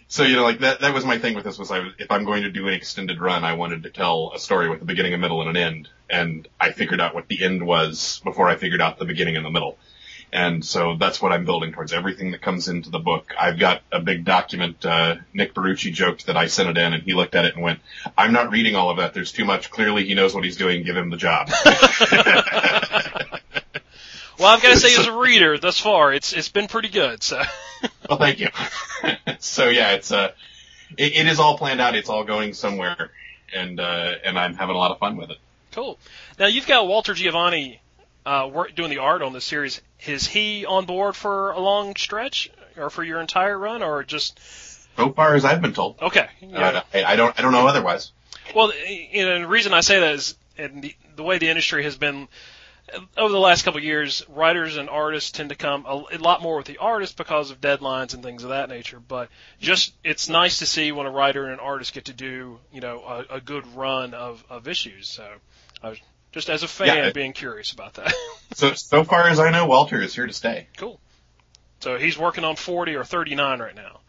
so 0.09 0.23
you 0.23 0.35
know, 0.35 0.43
like 0.43 0.59
that 0.61 0.81
that 0.81 0.91
was 0.91 1.05
my 1.05 1.19
thing 1.19 1.35
with 1.35 1.45
this 1.45 1.59
was 1.59 1.69
I 1.69 1.87
if 1.99 2.09
I'm 2.09 2.25
going 2.25 2.41
to 2.41 2.51
do 2.51 2.67
an 2.67 2.73
extended 2.73 3.21
run, 3.21 3.43
I 3.43 3.53
wanted 3.53 3.83
to 3.83 3.91
tell 3.91 4.31
a 4.33 4.39
story 4.39 4.67
with 4.67 4.81
a 4.81 4.85
beginning, 4.85 5.13
a 5.13 5.19
middle, 5.19 5.39
and 5.41 5.51
an 5.51 5.55
end. 5.55 5.87
And 6.09 6.47
I 6.59 6.71
figured 6.71 6.99
out 6.99 7.13
what 7.13 7.27
the 7.27 7.43
end 7.43 7.63
was 7.63 8.19
before 8.23 8.49
I 8.49 8.55
figured 8.55 8.81
out 8.81 8.97
the 8.97 9.05
beginning 9.05 9.37
and 9.37 9.45
the 9.45 9.51
middle. 9.51 9.77
And 10.33 10.65
so 10.65 10.95
that's 10.99 11.21
what 11.21 11.31
I'm 11.31 11.45
building 11.45 11.73
towards. 11.73 11.93
Everything 11.93 12.31
that 12.31 12.41
comes 12.41 12.67
into 12.67 12.89
the 12.89 12.97
book, 12.99 13.33
I've 13.39 13.59
got 13.59 13.83
a 13.91 13.99
big 13.99 14.25
document. 14.25 14.83
Uh, 14.83 15.17
Nick 15.31 15.53
Barrucci 15.53 15.93
joked 15.93 16.25
that 16.25 16.37
I 16.37 16.47
sent 16.47 16.69
it 16.69 16.77
in, 16.77 16.93
and 16.93 17.03
he 17.03 17.13
looked 17.13 17.35
at 17.35 17.45
it 17.45 17.53
and 17.53 17.63
went, 17.63 17.79
"I'm 18.17 18.33
not 18.33 18.51
reading 18.51 18.75
all 18.75 18.89
of 18.89 18.97
that. 18.97 19.13
There's 19.13 19.31
too 19.31 19.45
much. 19.45 19.69
Clearly, 19.69 20.05
he 20.05 20.15
knows 20.15 20.33
what 20.33 20.43
he's 20.43 20.57
doing. 20.57 20.83
Give 20.83 20.97
him 20.97 21.11
the 21.11 21.17
job." 21.17 21.51
Well, 24.39 24.47
I've 24.47 24.61
got 24.61 24.73
to 24.73 24.79
say, 24.79 24.95
as 24.95 25.05
a 25.07 25.11
reader, 25.11 25.57
thus 25.57 25.79
far, 25.79 26.13
it's 26.13 26.31
it's 26.33 26.49
been 26.49 26.67
pretty 26.67 26.87
good. 26.89 27.21
So, 27.23 27.41
well, 28.09 28.17
thank 28.17 28.39
you. 28.39 28.47
so 29.39 29.67
yeah, 29.67 29.91
it's 29.93 30.11
uh, 30.11 30.31
it, 30.97 31.13
it 31.13 31.27
is 31.27 31.39
all 31.39 31.57
planned 31.57 31.81
out. 31.81 31.95
It's 31.95 32.09
all 32.09 32.23
going 32.23 32.53
somewhere, 32.53 33.11
and 33.53 33.79
uh, 33.79 34.13
and 34.23 34.39
I'm 34.39 34.55
having 34.55 34.75
a 34.75 34.79
lot 34.79 34.91
of 34.91 34.99
fun 34.99 35.17
with 35.17 35.31
it. 35.31 35.37
cool. 35.73 35.99
Now 36.39 36.47
you've 36.47 36.67
got 36.67 36.87
Walter 36.87 37.13
Geovani 37.13 37.79
uh, 38.25 38.49
work, 38.51 38.75
doing 38.75 38.89
the 38.89 38.99
art 38.99 39.21
on 39.21 39.33
this 39.33 39.43
series. 39.43 39.81
Is 40.05 40.25
he 40.25 40.65
on 40.65 40.85
board 40.85 41.15
for 41.17 41.51
a 41.51 41.59
long 41.59 41.95
stretch, 41.97 42.49
or 42.77 42.89
for 42.89 43.03
your 43.03 43.19
entire 43.19 43.57
run, 43.57 43.83
or 43.83 44.03
just 44.03 44.39
So 44.95 45.11
far 45.11 45.35
as 45.35 45.43
I've 45.43 45.61
been 45.61 45.73
told, 45.73 45.97
okay? 46.01 46.29
Yeah. 46.41 46.69
uh, 46.69 46.81
I, 46.93 47.03
I 47.03 47.15
don't 47.17 47.37
I 47.37 47.41
don't 47.41 47.51
know 47.51 47.67
otherwise. 47.67 48.11
Well, 48.55 48.71
you 48.87 49.25
know, 49.25 49.39
the 49.39 49.47
reason 49.47 49.73
I 49.73 49.81
say 49.81 49.99
that 49.99 50.13
is, 50.13 50.35
and 50.57 50.81
the, 50.81 50.95
the 51.17 51.23
way 51.23 51.37
the 51.39 51.49
industry 51.49 51.83
has 51.83 51.97
been 51.97 52.27
over 53.17 53.31
the 53.31 53.39
last 53.39 53.63
couple 53.63 53.77
of 53.79 53.83
years, 53.83 54.23
writers 54.29 54.77
and 54.77 54.89
artists 54.89 55.31
tend 55.31 55.49
to 55.49 55.55
come 55.55 55.85
a, 55.85 56.03
a 56.13 56.17
lot 56.17 56.41
more 56.41 56.57
with 56.57 56.65
the 56.65 56.77
artist 56.77 57.17
because 57.17 57.51
of 57.51 57.59
deadlines 57.61 58.13
and 58.13 58.23
things 58.23 58.43
of 58.43 58.49
that 58.49 58.69
nature. 58.69 58.99
But 58.99 59.29
just 59.59 59.93
it's 60.03 60.29
nice 60.29 60.59
to 60.59 60.65
see 60.65 60.91
when 60.91 61.05
a 61.05 61.11
writer 61.11 61.43
and 61.45 61.53
an 61.53 61.59
artist 61.59 61.93
get 61.93 62.05
to 62.05 62.13
do, 62.13 62.59
you 62.73 62.81
know, 62.81 63.01
a, 63.29 63.35
a 63.35 63.41
good 63.41 63.65
run 63.75 64.13
of, 64.13 64.43
of 64.49 64.67
issues. 64.67 65.07
So, 65.07 65.27
I 65.83 65.89
was 65.89 65.99
just 66.31 66.49
as 66.49 66.63
a 66.63 66.67
fan, 66.67 66.87
Yeah. 66.97 67.11
being 67.11 67.33
curious 67.33 67.71
about 67.71 67.95
that. 67.95 68.13
So 68.55 68.73
so 68.73 69.03
far 69.03 69.27
as 69.27 69.39
I 69.39 69.51
know, 69.51 69.67
Walter 69.67 70.01
is 70.01 70.15
here 70.15 70.25
to 70.25 70.33
stay. 70.33 70.67
cool. 70.77 70.99
So 71.81 71.97
he's 71.97 72.17
working 72.17 72.43
on 72.43 72.55
40 72.55 72.95
or 72.95 73.03
39 73.05 73.59
right 73.61 73.75
now. 73.75 73.99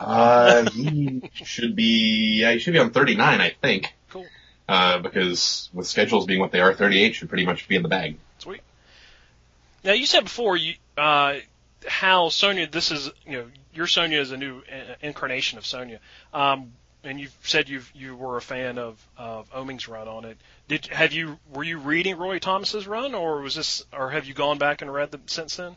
Uh, 0.00 0.70
he 0.70 1.28
should 1.44 1.74
be 1.74 2.38
yeah, 2.40 2.52
he 2.52 2.58
should 2.60 2.72
be 2.72 2.78
on 2.78 2.90
39, 2.90 3.40
I 3.40 3.50
think. 3.60 3.92
Cool. 4.10 4.26
Uh, 4.68 4.98
because 5.00 5.68
with 5.72 5.86
schedules 5.88 6.26
being 6.26 6.38
what 6.40 6.52
they 6.52 6.60
are, 6.60 6.72
38 6.74 7.16
should 7.16 7.28
pretty 7.28 7.44
much 7.44 7.66
be 7.68 7.74
in 7.76 7.82
the 7.82 7.88
bag. 7.88 8.18
Now 9.84 9.92
you 9.92 10.06
said 10.06 10.24
before 10.24 10.56
you 10.56 10.74
uh, 10.96 11.36
how 11.86 12.28
Sonja. 12.28 12.70
This 12.70 12.90
is 12.90 13.10
you 13.26 13.32
know 13.32 13.46
your 13.74 13.86
Sonja 13.86 14.18
is 14.18 14.32
a 14.32 14.36
new 14.36 14.62
incarnation 15.00 15.58
of 15.58 15.64
Sonja, 15.64 15.98
um, 16.32 16.72
and 17.04 17.20
you 17.20 17.28
said 17.42 17.68
you 17.68 17.82
you 17.94 18.16
were 18.16 18.36
a 18.36 18.42
fan 18.42 18.78
of 18.78 18.98
of 19.16 19.50
Oeming's 19.52 19.88
run 19.88 20.08
on 20.08 20.24
it. 20.24 20.38
Did 20.66 20.86
have 20.86 21.12
you 21.12 21.38
were 21.52 21.64
you 21.64 21.78
reading 21.78 22.16
Roy 22.16 22.38
Thomas's 22.38 22.86
run, 22.86 23.14
or 23.14 23.40
was 23.40 23.54
this 23.54 23.84
or 23.92 24.10
have 24.10 24.26
you 24.26 24.34
gone 24.34 24.58
back 24.58 24.82
and 24.82 24.92
read 24.92 25.10
them 25.10 25.22
since 25.26 25.56
then? 25.56 25.76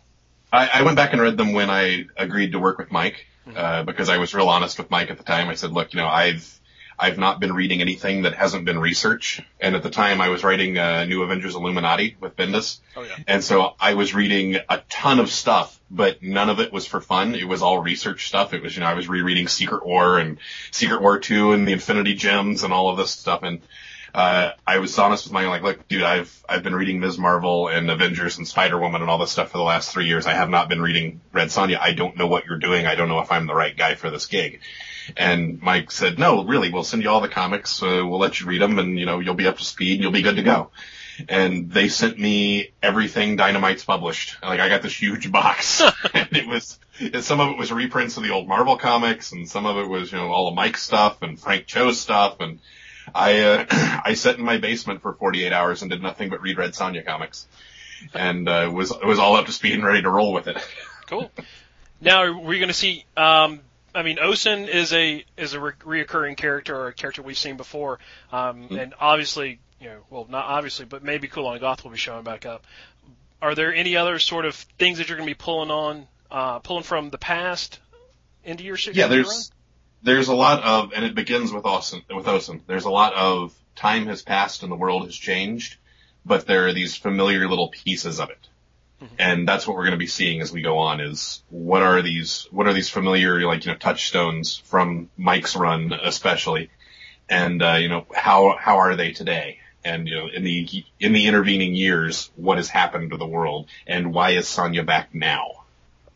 I, 0.51 0.69
I 0.73 0.81
went 0.83 0.97
back 0.97 1.13
and 1.13 1.21
read 1.21 1.37
them 1.37 1.53
when 1.53 1.69
I 1.69 2.07
agreed 2.17 2.51
to 2.51 2.59
work 2.59 2.77
with 2.77 2.91
Mike, 2.91 3.25
uh, 3.55 3.83
because 3.83 4.09
I 4.09 4.17
was 4.17 4.33
real 4.33 4.49
honest 4.49 4.77
with 4.77 4.91
Mike 4.91 5.09
at 5.09 5.17
the 5.17 5.23
time. 5.23 5.47
I 5.49 5.55
said, 5.55 5.71
look, 5.71 5.93
you 5.93 5.99
know, 5.99 6.07
I've, 6.07 6.59
I've 7.01 7.17
not 7.17 7.39
been 7.39 7.53
reading 7.53 7.81
anything 7.81 8.21
that 8.21 8.35
hasn't 8.35 8.63
been 8.63 8.77
research. 8.77 9.41
And 9.59 9.75
at 9.75 9.81
the 9.81 9.89
time 9.89 10.21
I 10.21 10.29
was 10.29 10.43
writing, 10.43 10.77
uh, 10.77 11.05
New 11.05 11.23
Avengers 11.23 11.55
Illuminati 11.55 12.15
with 12.19 12.35
Bendis. 12.35 12.79
Oh 12.95 13.01
yeah. 13.01 13.15
And 13.27 13.43
so 13.43 13.73
I 13.79 13.95
was 13.95 14.13
reading 14.13 14.57
a 14.69 14.81
ton 14.87 15.19
of 15.19 15.31
stuff, 15.31 15.79
but 15.89 16.21
none 16.21 16.49
of 16.49 16.59
it 16.59 16.71
was 16.71 16.85
for 16.85 17.01
fun. 17.01 17.33
It 17.33 17.47
was 17.47 17.63
all 17.63 17.79
research 17.79 18.27
stuff. 18.27 18.53
It 18.53 18.61
was, 18.61 18.75
you 18.75 18.81
know, 18.81 18.85
I 18.85 18.93
was 18.93 19.09
rereading 19.09 19.47
Secret 19.47 19.83
War 19.83 20.19
and 20.19 20.37
Secret 20.69 21.01
War 21.01 21.17
2 21.17 21.53
and 21.53 21.67
the 21.67 21.71
Infinity 21.71 22.13
Gems 22.13 22.63
and 22.63 22.71
all 22.71 22.89
of 22.89 22.97
this 22.97 23.09
stuff. 23.09 23.41
And, 23.41 23.61
uh, 24.13 24.51
I 24.67 24.77
was 24.79 24.97
honest 24.99 25.25
with 25.25 25.33
my, 25.33 25.47
like, 25.47 25.63
look, 25.63 25.87
dude, 25.87 26.03
I've, 26.03 26.43
I've 26.47 26.63
been 26.63 26.75
reading 26.75 26.99
Ms. 26.99 27.17
Marvel 27.17 27.69
and 27.69 27.89
Avengers 27.89 28.37
and 28.37 28.47
Spider-Woman 28.47 29.01
and 29.01 29.09
all 29.09 29.17
this 29.17 29.31
stuff 29.31 29.51
for 29.51 29.57
the 29.57 29.63
last 29.63 29.91
three 29.91 30.05
years. 30.05 30.27
I 30.27 30.33
have 30.33 30.49
not 30.49 30.69
been 30.69 30.81
reading 30.81 31.21
Red 31.31 31.47
Sonja. 31.47 31.79
I 31.79 31.93
don't 31.93 32.17
know 32.17 32.27
what 32.27 32.45
you're 32.45 32.59
doing. 32.59 32.85
I 32.85 32.95
don't 32.95 33.07
know 33.07 33.21
if 33.21 33.31
I'm 33.31 33.47
the 33.47 33.55
right 33.55 33.75
guy 33.75 33.95
for 33.95 34.11
this 34.11 34.27
gig. 34.27 34.59
And 35.17 35.61
Mike 35.61 35.91
said, 35.91 36.19
no, 36.19 36.43
really, 36.43 36.71
we'll 36.71 36.83
send 36.83 37.03
you 37.03 37.09
all 37.09 37.21
the 37.21 37.27
comics. 37.27 37.81
Uh, 37.81 38.03
we'll 38.05 38.19
let 38.19 38.39
you 38.39 38.45
read 38.45 38.61
them 38.61 38.79
and, 38.79 38.97
you 38.99 39.05
know, 39.05 39.19
you'll 39.19 39.35
be 39.35 39.47
up 39.47 39.57
to 39.57 39.63
speed 39.63 39.93
and 39.93 40.01
you'll 40.01 40.11
be 40.11 40.21
good 40.21 40.37
to 40.37 40.43
go. 40.43 40.71
And 41.29 41.71
they 41.71 41.89
sent 41.89 42.17
me 42.17 42.71
everything 42.81 43.37
Dynamite's 43.37 43.83
published. 43.83 44.37
Like 44.41 44.59
I 44.59 44.69
got 44.69 44.81
this 44.81 44.99
huge 44.99 45.31
box 45.31 45.81
and 46.13 46.35
it 46.35 46.47
was, 46.47 46.79
some 47.21 47.39
of 47.39 47.49
it 47.49 47.57
was 47.57 47.71
reprints 47.71 48.17
of 48.17 48.23
the 48.23 48.31
old 48.31 48.47
Marvel 48.47 48.77
comics 48.77 49.31
and 49.31 49.47
some 49.47 49.65
of 49.65 49.77
it 49.77 49.87
was, 49.87 50.11
you 50.11 50.17
know, 50.17 50.31
all 50.31 50.47
of 50.47 50.55
Mike's 50.55 50.81
stuff 50.81 51.21
and 51.21 51.39
Frank 51.39 51.67
Cho's 51.67 51.99
stuff. 51.99 52.39
And 52.39 52.59
I, 53.13 53.39
uh, 53.41 53.65
I 54.05 54.13
sat 54.15 54.37
in 54.37 54.45
my 54.45 54.57
basement 54.57 55.01
for 55.01 55.13
48 55.13 55.51
hours 55.53 55.81
and 55.81 55.91
did 55.91 56.01
nothing 56.01 56.29
but 56.29 56.41
read 56.41 56.57
Red 56.57 56.71
Sonja 56.71 57.05
comics 57.05 57.47
and, 58.13 58.47
uh, 58.47 58.71
was, 58.73 58.91
it 58.91 59.05
was 59.05 59.19
all 59.19 59.35
up 59.35 59.45
to 59.45 59.51
speed 59.51 59.73
and 59.73 59.85
ready 59.85 60.01
to 60.01 60.09
roll 60.09 60.33
with 60.33 60.47
it. 60.47 60.57
Cool. 61.07 61.29
Now, 61.99 62.23
we're 62.23 62.39
we 62.39 62.57
going 62.57 62.69
to 62.69 62.73
see, 62.73 63.05
um, 63.15 63.59
I 63.93 64.03
mean, 64.03 64.17
Osen 64.17 64.67
is 64.67 64.93
a 64.93 65.25
is 65.37 65.53
a 65.53 65.59
re- 65.59 65.73
reoccurring 65.79 66.37
character 66.37 66.75
or 66.75 66.87
a 66.87 66.93
character 66.93 67.21
we've 67.21 67.37
seen 67.37 67.57
before, 67.57 67.99
um, 68.31 68.63
mm-hmm. 68.63 68.77
and 68.77 68.93
obviously, 68.99 69.59
you 69.79 69.87
know, 69.87 69.99
well, 70.09 70.27
not 70.29 70.45
obviously, 70.45 70.85
but 70.85 71.03
maybe 71.03 71.27
Kulan 71.27 71.59
Gath 71.59 71.83
will 71.83 71.91
be 71.91 71.97
showing 71.97 72.23
back 72.23 72.45
up. 72.45 72.65
Are 73.41 73.55
there 73.55 73.73
any 73.73 73.97
other 73.97 74.19
sort 74.19 74.45
of 74.45 74.55
things 74.55 74.99
that 74.99 75.09
you're 75.09 75.17
going 75.17 75.27
to 75.27 75.35
be 75.35 75.43
pulling 75.43 75.71
on, 75.71 76.07
uh, 76.29 76.59
pulling 76.59 76.83
from 76.83 77.09
the 77.09 77.17
past 77.17 77.79
into 78.43 78.63
your 78.63 78.77
Yeah, 78.93 79.07
there's 79.07 79.27
run? 79.27 79.41
there's 80.03 80.27
a 80.27 80.35
lot 80.35 80.63
of, 80.63 80.93
and 80.93 81.05
it 81.05 81.15
begins 81.15 81.51
with 81.51 81.63
Osen. 81.63 82.03
With 82.13 82.25
Osen, 82.25 82.61
there's 82.67 82.85
a 82.85 82.89
lot 82.89 83.13
of 83.13 83.53
time 83.75 84.07
has 84.07 84.21
passed 84.21 84.63
and 84.63 84.71
the 84.71 84.75
world 84.75 85.05
has 85.05 85.15
changed, 85.15 85.77
but 86.25 86.45
there 86.45 86.67
are 86.67 86.73
these 86.73 86.95
familiar 86.95 87.47
little 87.47 87.69
pieces 87.69 88.19
of 88.19 88.29
it. 88.29 88.47
Mm-hmm. 89.01 89.15
And 89.17 89.47
that's 89.47 89.67
what 89.67 89.75
we're 89.75 89.83
going 89.83 89.91
to 89.91 89.97
be 89.97 90.07
seeing 90.07 90.41
as 90.41 90.51
we 90.51 90.61
go 90.61 90.77
on 90.77 91.01
is 91.01 91.41
what 91.49 91.81
are 91.81 92.01
these, 92.01 92.47
what 92.51 92.67
are 92.67 92.73
these 92.73 92.89
familiar, 92.89 93.45
like, 93.45 93.65
you 93.65 93.71
know, 93.71 93.77
touchstones 93.77 94.57
from 94.57 95.09
Mike's 95.17 95.55
run, 95.55 95.91
especially. 95.93 96.69
And, 97.29 97.63
uh, 97.63 97.73
you 97.73 97.89
know, 97.89 98.05
how, 98.13 98.55
how 98.59 98.77
are 98.77 98.95
they 98.95 99.11
today? 99.11 99.59
And, 99.83 100.07
you 100.07 100.15
know, 100.15 100.27
in 100.27 100.43
the, 100.43 100.85
in 100.99 101.13
the 101.13 101.25
intervening 101.25 101.73
years, 101.73 102.29
what 102.35 102.57
has 102.57 102.69
happened 102.69 103.11
to 103.11 103.17
the 103.17 103.25
world 103.25 103.67
and 103.87 104.13
why 104.13 104.31
is 104.31 104.45
Sonja 104.45 104.85
back 104.85 105.15
now? 105.15 105.63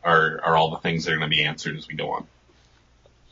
Are, 0.04 0.40
are 0.44 0.56
all 0.56 0.70
the 0.70 0.78
things 0.78 1.06
that 1.06 1.14
are 1.14 1.18
going 1.18 1.32
to 1.32 1.36
be 1.36 1.44
answered 1.44 1.76
as 1.78 1.88
we 1.88 1.96
go 1.96 2.12
on. 2.12 2.28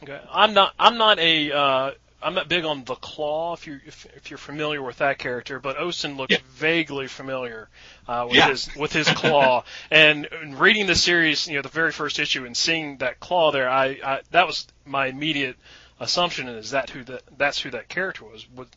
Okay. 0.01 0.19
I'm 0.31 0.55
not, 0.55 0.73
I'm 0.79 0.97
not 0.97 1.19
a, 1.19 1.51
uh, 1.51 1.91
I'm 2.23 2.33
not 2.33 2.47
big 2.47 2.65
on 2.65 2.83
the 2.83 2.95
Claw 2.95 3.53
if 3.53 3.67
you 3.67 3.79
if, 3.85 4.05
if 4.15 4.31
you're 4.31 4.37
familiar 4.37 4.81
with 4.81 4.97
that 4.97 5.17
character, 5.17 5.59
but 5.59 5.77
Osen 5.77 6.17
looks 6.17 6.33
yeah. 6.33 6.39
vaguely 6.51 7.07
familiar 7.07 7.69
uh, 8.07 8.25
with 8.27 8.37
yeah. 8.37 8.49
his 8.49 8.73
with 8.75 8.93
his 8.93 9.07
Claw. 9.07 9.63
and 9.91 10.27
reading 10.59 10.87
the 10.87 10.95
series, 10.95 11.47
you 11.47 11.55
know, 11.55 11.61
the 11.61 11.69
very 11.69 11.91
first 11.91 12.19
issue 12.19 12.45
and 12.45 12.55
seeing 12.55 12.97
that 12.97 13.19
Claw 13.19 13.51
there, 13.51 13.69
I, 13.69 13.99
I 14.03 14.21
that 14.31 14.47
was 14.47 14.67
my 14.85 15.07
immediate 15.07 15.57
assumption 15.99 16.47
is 16.47 16.71
that 16.71 16.89
who 16.89 17.03
that 17.03 17.23
that's 17.37 17.59
who 17.59 17.71
that 17.71 17.89
character 17.89 18.25
was. 18.25 18.47
Would, 18.55 18.69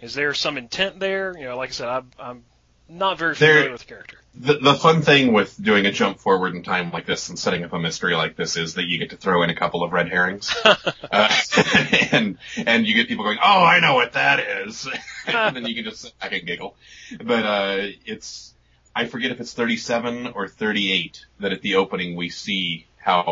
is 0.00 0.14
there 0.14 0.34
some 0.34 0.58
intent 0.58 1.00
there? 1.00 1.36
You 1.38 1.46
know, 1.46 1.56
like 1.56 1.70
I 1.70 1.72
said, 1.72 1.88
I, 1.88 2.02
I'm 2.18 2.44
not 2.88 3.18
very 3.18 3.34
familiar 3.34 3.62
there, 3.62 3.72
with 3.72 3.80
the 3.80 3.86
character. 3.86 4.18
The, 4.34 4.58
the 4.58 4.74
fun 4.74 5.02
thing 5.02 5.32
with 5.32 5.60
doing 5.60 5.86
a 5.86 5.92
jump 5.92 6.18
forward 6.18 6.54
in 6.54 6.62
time 6.62 6.92
like 6.92 7.06
this 7.06 7.28
and 7.28 7.38
setting 7.38 7.64
up 7.64 7.72
a 7.72 7.78
mystery 7.78 8.14
like 8.14 8.36
this 8.36 8.56
is 8.56 8.74
that 8.74 8.84
you 8.84 8.98
get 8.98 9.10
to 9.10 9.16
throw 9.16 9.42
in 9.42 9.50
a 9.50 9.54
couple 9.54 9.82
of 9.82 9.92
red 9.92 10.08
herrings, 10.08 10.54
uh, 10.64 10.76
and 12.12 12.38
and 12.56 12.86
you 12.86 12.94
get 12.94 13.08
people 13.08 13.24
going, 13.24 13.38
"Oh, 13.42 13.64
I 13.64 13.80
know 13.80 13.94
what 13.94 14.12
that 14.12 14.40
is," 14.40 14.88
and 15.26 15.56
then 15.56 15.66
you 15.66 15.74
can 15.74 15.84
just 15.84 16.02
sit 16.02 16.18
back 16.18 16.32
and 16.32 16.46
giggle. 16.46 16.76
But 17.22 17.44
uh, 17.44 17.76
it's 18.04 18.54
I 18.94 19.06
forget 19.06 19.30
if 19.30 19.40
it's 19.40 19.52
37 19.52 20.28
or 20.28 20.48
38 20.48 21.26
that 21.40 21.52
at 21.52 21.62
the 21.62 21.76
opening 21.76 22.16
we 22.16 22.28
see 22.28 22.86
how 22.96 23.22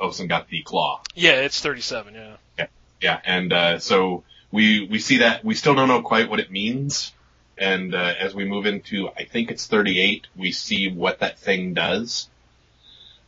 Osen 0.00 0.28
got 0.28 0.48
the 0.48 0.62
claw. 0.62 1.00
Yeah, 1.14 1.32
it's 1.32 1.60
37. 1.60 2.14
Yeah. 2.14 2.36
Yeah, 2.58 2.66
yeah, 3.00 3.20
and 3.24 3.52
uh, 3.52 3.78
so 3.78 4.24
we 4.52 4.86
we 4.86 4.98
see 4.98 5.18
that 5.18 5.44
we 5.44 5.54
still 5.54 5.74
don't 5.74 5.88
know 5.88 6.02
quite 6.02 6.30
what 6.30 6.40
it 6.40 6.50
means 6.50 7.12
and 7.58 7.94
uh, 7.94 8.14
as 8.18 8.34
we 8.34 8.44
move 8.44 8.66
into, 8.66 9.08
I 9.16 9.24
think 9.24 9.50
it's 9.50 9.66
38, 9.66 10.26
we 10.36 10.52
see 10.52 10.90
what 10.90 11.20
that 11.20 11.38
thing 11.38 11.74
does, 11.74 12.28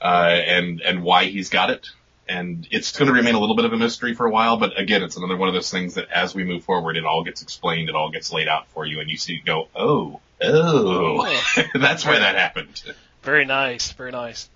uh, 0.00 0.04
and 0.04 0.80
and 0.80 1.02
why 1.02 1.24
he's 1.24 1.48
got 1.48 1.70
it. 1.70 1.88
And 2.28 2.68
it's 2.70 2.96
going 2.96 3.08
to 3.08 3.14
remain 3.14 3.34
a 3.34 3.40
little 3.40 3.56
bit 3.56 3.64
of 3.64 3.72
a 3.72 3.78
mystery 3.78 4.14
for 4.14 4.26
a 4.26 4.30
while, 4.30 4.58
but 4.58 4.78
again, 4.78 5.02
it's 5.02 5.16
another 5.16 5.36
one 5.36 5.48
of 5.48 5.54
those 5.54 5.70
things 5.70 5.94
that 5.94 6.10
as 6.10 6.34
we 6.34 6.44
move 6.44 6.62
forward, 6.62 6.98
it 6.98 7.06
all 7.06 7.24
gets 7.24 7.40
explained, 7.40 7.88
it 7.88 7.94
all 7.94 8.10
gets 8.10 8.30
laid 8.30 8.48
out 8.48 8.68
for 8.68 8.84
you, 8.84 9.00
and 9.00 9.08
you 9.08 9.16
see, 9.16 9.40
go, 9.42 9.68
oh, 9.74 10.20
oh, 10.42 11.24
that's 11.74 12.04
why 12.04 12.18
that 12.18 12.34
happened. 12.34 12.82
Very 13.22 13.46
nice, 13.46 13.92
very 13.92 14.12
nice. 14.12 14.50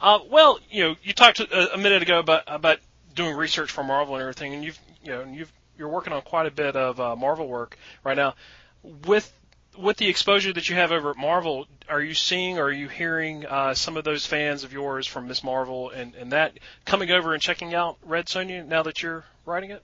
Uh, 0.00 0.18
well, 0.28 0.58
you 0.68 0.82
know, 0.82 0.96
you 1.04 1.12
talked 1.12 1.38
a, 1.38 1.74
a 1.74 1.78
minute 1.78 2.02
ago 2.02 2.18
about 2.18 2.42
about 2.48 2.80
doing 3.14 3.36
research 3.36 3.70
for 3.70 3.84
Marvel 3.84 4.16
and 4.16 4.22
everything, 4.22 4.52
and 4.52 4.64
you've 4.64 4.80
you 5.04 5.12
know 5.12 5.24
you've 5.24 5.52
you're 5.78 5.88
working 5.88 6.12
on 6.12 6.22
quite 6.22 6.46
a 6.46 6.50
bit 6.50 6.74
of 6.74 6.98
uh, 6.98 7.14
Marvel 7.14 7.46
work 7.46 7.78
right 8.02 8.16
now 8.16 8.34
with 8.82 9.32
with 9.78 9.96
the 9.96 10.08
exposure 10.08 10.52
that 10.52 10.68
you 10.68 10.76
have 10.76 10.92
over 10.92 11.10
at 11.10 11.16
Marvel, 11.16 11.66
are 11.88 12.00
you 12.00 12.14
seeing 12.14 12.58
or 12.58 12.64
are 12.64 12.72
you 12.72 12.88
hearing 12.88 13.46
uh, 13.46 13.74
some 13.74 13.96
of 13.96 14.04
those 14.04 14.26
fans 14.26 14.64
of 14.64 14.72
yours 14.72 15.06
from 15.06 15.28
Ms. 15.28 15.42
Marvel 15.42 15.90
and, 15.90 16.14
and 16.14 16.32
that 16.32 16.58
coming 16.84 17.10
over 17.10 17.32
and 17.32 17.42
checking 17.42 17.74
out 17.74 17.96
Red 18.04 18.26
Sonja 18.26 18.66
now 18.66 18.82
that 18.82 19.02
you're 19.02 19.24
writing 19.46 19.70
it? 19.70 19.82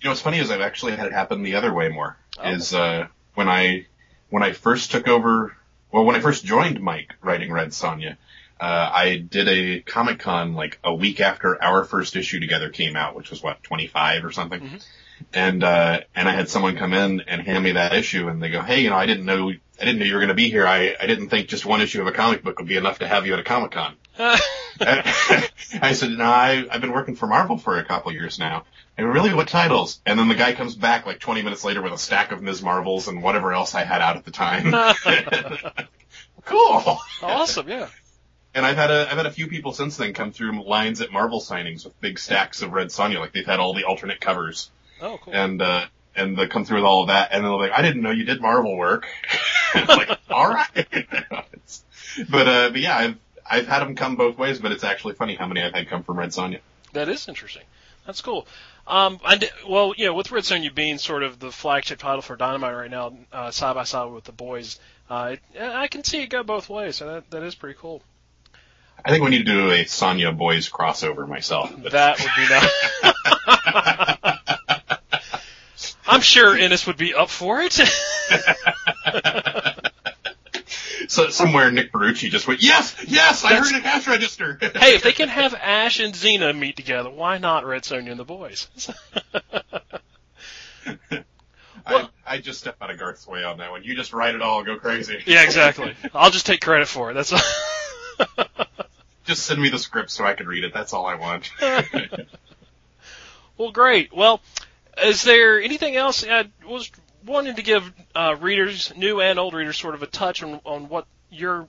You 0.00 0.04
know, 0.04 0.10
what's 0.10 0.20
funny 0.20 0.38
is 0.38 0.50
I've 0.50 0.60
actually 0.60 0.94
had 0.94 1.06
it 1.06 1.12
happen 1.12 1.42
the 1.42 1.56
other 1.56 1.72
way 1.72 1.88
more. 1.88 2.16
Oh. 2.38 2.50
Is 2.50 2.72
uh, 2.72 3.08
when 3.34 3.48
I 3.48 3.86
when 4.30 4.42
I 4.42 4.52
first 4.52 4.92
took 4.92 5.08
over, 5.08 5.56
well, 5.90 6.04
when 6.04 6.14
I 6.14 6.20
first 6.20 6.44
joined 6.44 6.80
Mike 6.80 7.14
writing 7.22 7.50
Red 7.50 7.68
Sonja, 7.68 8.16
uh, 8.60 8.90
I 8.94 9.16
did 9.16 9.48
a 9.48 9.80
Comic 9.80 10.20
Con 10.20 10.54
like 10.54 10.78
a 10.84 10.94
week 10.94 11.20
after 11.20 11.62
our 11.62 11.84
first 11.84 12.14
issue 12.14 12.38
together 12.38 12.70
came 12.70 12.94
out, 12.94 13.16
which 13.16 13.30
was 13.30 13.42
what 13.42 13.62
25 13.64 14.24
or 14.24 14.32
something. 14.32 14.60
Mm-hmm 14.60 14.76
and 15.32 15.62
uh, 15.62 16.00
and 16.14 16.28
I 16.28 16.32
had 16.32 16.48
someone 16.48 16.76
come 16.76 16.92
in 16.92 17.20
and 17.20 17.42
hand 17.42 17.64
me 17.64 17.72
that 17.72 17.92
issue, 17.94 18.28
and 18.28 18.42
they 18.42 18.50
go, 18.50 18.62
"Hey, 18.62 18.80
you 18.80 18.90
know, 18.90 18.96
I 18.96 19.06
didn't 19.06 19.24
know 19.24 19.50
I 19.50 19.84
didn't 19.84 19.98
know 19.98 20.06
you 20.06 20.14
were 20.14 20.20
going 20.20 20.28
to 20.28 20.34
be 20.34 20.48
here. 20.50 20.66
I 20.66 20.96
I 21.00 21.06
didn't 21.06 21.28
think 21.28 21.48
just 21.48 21.66
one 21.66 21.80
issue 21.80 22.00
of 22.00 22.06
a 22.06 22.12
comic 22.12 22.42
book 22.42 22.58
would 22.58 22.68
be 22.68 22.76
enough 22.76 23.00
to 23.00 23.08
have 23.08 23.26
you 23.26 23.34
at 23.34 23.38
a 23.38 23.44
Comic 23.44 23.72
Con." 23.72 23.96
I 24.18 25.92
said, 25.92 26.10
"No, 26.10 26.24
I 26.24 26.66
I've 26.70 26.80
been 26.80 26.92
working 26.92 27.16
for 27.16 27.26
Marvel 27.26 27.58
for 27.58 27.78
a 27.78 27.84
couple 27.84 28.12
years 28.12 28.38
now." 28.38 28.64
And 28.98 29.12
really, 29.12 29.34
what 29.34 29.48
titles? 29.48 30.00
And 30.06 30.18
then 30.18 30.28
the 30.28 30.34
guy 30.34 30.54
comes 30.54 30.74
back 30.74 31.04
like 31.04 31.20
20 31.20 31.42
minutes 31.42 31.64
later 31.64 31.82
with 31.82 31.92
a 31.92 31.98
stack 31.98 32.32
of 32.32 32.40
Ms. 32.40 32.62
Marvels 32.62 33.08
and 33.08 33.22
whatever 33.22 33.52
else 33.52 33.74
I 33.74 33.84
had 33.84 34.00
out 34.00 34.16
at 34.16 34.24
the 34.24 34.30
time. 34.30 34.72
cool. 36.46 36.98
Awesome, 37.20 37.68
yeah. 37.68 37.88
And 38.54 38.64
I've 38.64 38.76
had 38.76 38.90
a 38.90 39.06
I've 39.10 39.18
had 39.18 39.26
a 39.26 39.30
few 39.30 39.48
people 39.48 39.72
since 39.72 39.98
then 39.98 40.14
come 40.14 40.32
through 40.32 40.64
lines 40.64 41.02
at 41.02 41.12
Marvel 41.12 41.40
signings 41.40 41.84
with 41.84 42.00
big 42.00 42.18
stacks 42.18 42.62
of 42.62 42.72
Red 42.72 42.86
Sonja, 42.86 43.20
like 43.20 43.34
they've 43.34 43.44
had 43.44 43.60
all 43.60 43.74
the 43.74 43.84
alternate 43.84 44.18
covers. 44.18 44.70
Oh, 45.00 45.18
cool. 45.22 45.34
And, 45.34 45.60
uh, 45.60 45.86
and 46.14 46.36
they 46.36 46.46
come 46.46 46.64
through 46.64 46.78
with 46.78 46.84
all 46.84 47.02
of 47.02 47.08
that, 47.08 47.28
and 47.32 47.44
they're 47.44 47.52
like, 47.52 47.72
I 47.72 47.82
didn't 47.82 48.02
know 48.02 48.10
you 48.10 48.24
did 48.24 48.40
Marvel 48.40 48.76
work. 48.76 49.06
like, 49.74 50.18
all 50.30 50.48
right. 50.48 50.68
but, 52.30 52.48
uh, 52.48 52.70
but 52.70 52.80
yeah, 52.80 52.96
I've, 52.96 53.16
I've 53.48 53.66
had 53.66 53.80
them 53.80 53.94
come 53.94 54.16
both 54.16 54.38
ways, 54.38 54.58
but 54.58 54.72
it's 54.72 54.84
actually 54.84 55.14
funny 55.14 55.34
how 55.34 55.46
many 55.46 55.62
I've 55.62 55.74
had 55.74 55.88
come 55.88 56.02
from 56.02 56.18
Red 56.18 56.30
Sonja. 56.30 56.60
That 56.92 57.08
is 57.08 57.28
interesting. 57.28 57.62
That's 58.06 58.20
cool. 58.22 58.46
Um, 58.86 59.20
and, 59.24 59.50
well, 59.68 59.94
you 59.96 60.06
know, 60.06 60.14
with 60.14 60.30
Red 60.30 60.44
Sonja 60.44 60.74
being 60.74 60.98
sort 60.98 61.22
of 61.22 61.38
the 61.38 61.50
flagship 61.50 61.98
title 61.98 62.22
for 62.22 62.36
Dynamite 62.36 62.74
right 62.74 62.90
now, 62.90 63.18
uh, 63.32 63.50
side 63.50 63.74
by 63.74 63.84
side 63.84 64.10
with 64.12 64.24
the 64.24 64.32
boys, 64.32 64.78
uh, 65.10 65.36
it, 65.54 65.60
I 65.60 65.88
can 65.88 66.04
see 66.04 66.22
it 66.22 66.28
go 66.28 66.42
both 66.42 66.68
ways. 66.68 66.96
So 66.96 67.06
that, 67.06 67.30
that 67.30 67.42
is 67.42 67.54
pretty 67.54 67.76
cool. 67.78 68.02
I 69.04 69.10
think 69.10 69.22
we 69.22 69.30
need 69.30 69.44
to 69.46 69.52
do 69.52 69.70
a 69.70 69.84
Sonja 69.84 70.36
boys 70.36 70.70
crossover 70.70 71.28
myself. 71.28 71.72
But. 71.76 71.92
That 71.92 72.18
would 72.18 72.30
be 72.36 72.48
nice. 74.24 74.35
I'm 76.06 76.20
sure 76.20 76.56
Ennis 76.56 76.86
would 76.86 76.96
be 76.96 77.14
up 77.14 77.30
for 77.30 77.60
it. 77.60 77.72
so 81.08 81.30
somewhere 81.30 81.70
Nick 81.70 81.92
Barrucci 81.92 82.30
just 82.30 82.46
went, 82.46 82.62
yes, 82.62 82.96
yes, 83.06 83.44
I 83.44 83.54
That's, 83.54 83.70
heard 83.70 83.78
a 83.78 83.82
cash 83.82 84.06
register. 84.06 84.58
hey, 84.60 84.94
if 84.94 85.02
they 85.02 85.12
can 85.12 85.28
have 85.28 85.54
Ash 85.54 86.00
and 86.00 86.14
Xena 86.14 86.56
meet 86.56 86.76
together, 86.76 87.10
why 87.10 87.38
not 87.38 87.66
Red 87.66 87.82
Sonja 87.82 88.10
and 88.10 88.20
the 88.20 88.24
boys? 88.24 88.68
I, 91.86 92.08
I 92.26 92.38
just 92.38 92.60
step 92.60 92.76
out 92.80 92.90
of 92.90 92.98
Garth's 92.98 93.26
way 93.26 93.44
on 93.44 93.58
that 93.58 93.70
one. 93.70 93.84
You 93.84 93.94
just 93.94 94.12
write 94.12 94.34
it 94.34 94.42
all, 94.42 94.64
go 94.64 94.76
crazy. 94.76 95.22
Yeah, 95.24 95.42
exactly. 95.42 95.94
I'll 96.14 96.30
just 96.30 96.46
take 96.46 96.60
credit 96.60 96.88
for 96.88 97.12
it. 97.12 97.14
That's 97.14 97.32
all. 97.32 98.46
just 99.24 99.46
send 99.46 99.62
me 99.62 99.68
the 99.68 99.78
script 99.78 100.10
so 100.10 100.24
I 100.24 100.34
can 100.34 100.48
read 100.48 100.64
it. 100.64 100.74
That's 100.74 100.92
all 100.92 101.06
I 101.06 101.14
want. 101.14 101.52
well, 103.56 103.70
great. 103.70 104.12
Well, 104.12 104.40
is 105.02 105.22
there 105.22 105.60
anything 105.60 105.96
else? 105.96 106.24
I 106.26 106.48
was 106.66 106.90
wanting 107.24 107.56
to 107.56 107.62
give 107.62 107.92
uh, 108.14 108.36
readers, 108.40 108.92
new 108.96 109.20
and 109.20 109.38
old 109.38 109.54
readers, 109.54 109.76
sort 109.76 109.94
of 109.94 110.02
a 110.02 110.06
touch 110.06 110.42
on, 110.42 110.60
on 110.64 110.88
what 110.88 111.06
your 111.30 111.68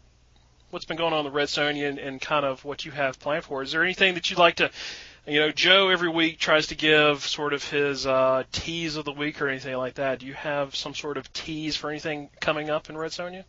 what's 0.70 0.86
been 0.86 0.98
going 0.98 1.14
on 1.14 1.20
in 1.20 1.26
the 1.26 1.32
Red 1.32 1.48
Sonja 1.48 1.90
and, 1.90 1.98
and 1.98 2.20
kind 2.20 2.46
of 2.46 2.64
what 2.66 2.86
you 2.86 2.92
have 2.92 3.20
planned 3.20 3.46
for. 3.46 3.64
Is 3.64 3.72
there 3.72 3.84
anything 3.84 4.16
that 4.16 4.30
you'd 4.30 4.40
like 4.40 4.56
to? 4.56 4.70
You 5.26 5.42
know, 5.42 5.52
Joe 5.52 5.90
every 5.90 6.10
week 6.10 6.40
tries 6.40 6.68
to 6.68 6.76
give 6.76 7.26
sort 7.26 7.54
of 7.54 7.64
his 7.64 8.06
uh, 8.06 8.44
tease 8.52 8.96
of 8.96 9.04
the 9.04 9.12
week 9.12 9.42
or 9.42 9.50
anything 9.50 9.76
like 9.76 9.96
that. 9.96 10.20
Do 10.20 10.26
you 10.26 10.34
have 10.34 10.76
some 10.76 10.94
sort 10.94 11.18
of 11.18 11.32
tease 11.34 11.76
for 11.76 11.90
anything 11.90 12.30
coming 12.40 12.70
up 12.70 12.90
in 12.90 12.98
Red 12.98 13.12
Sonja? 13.12 13.44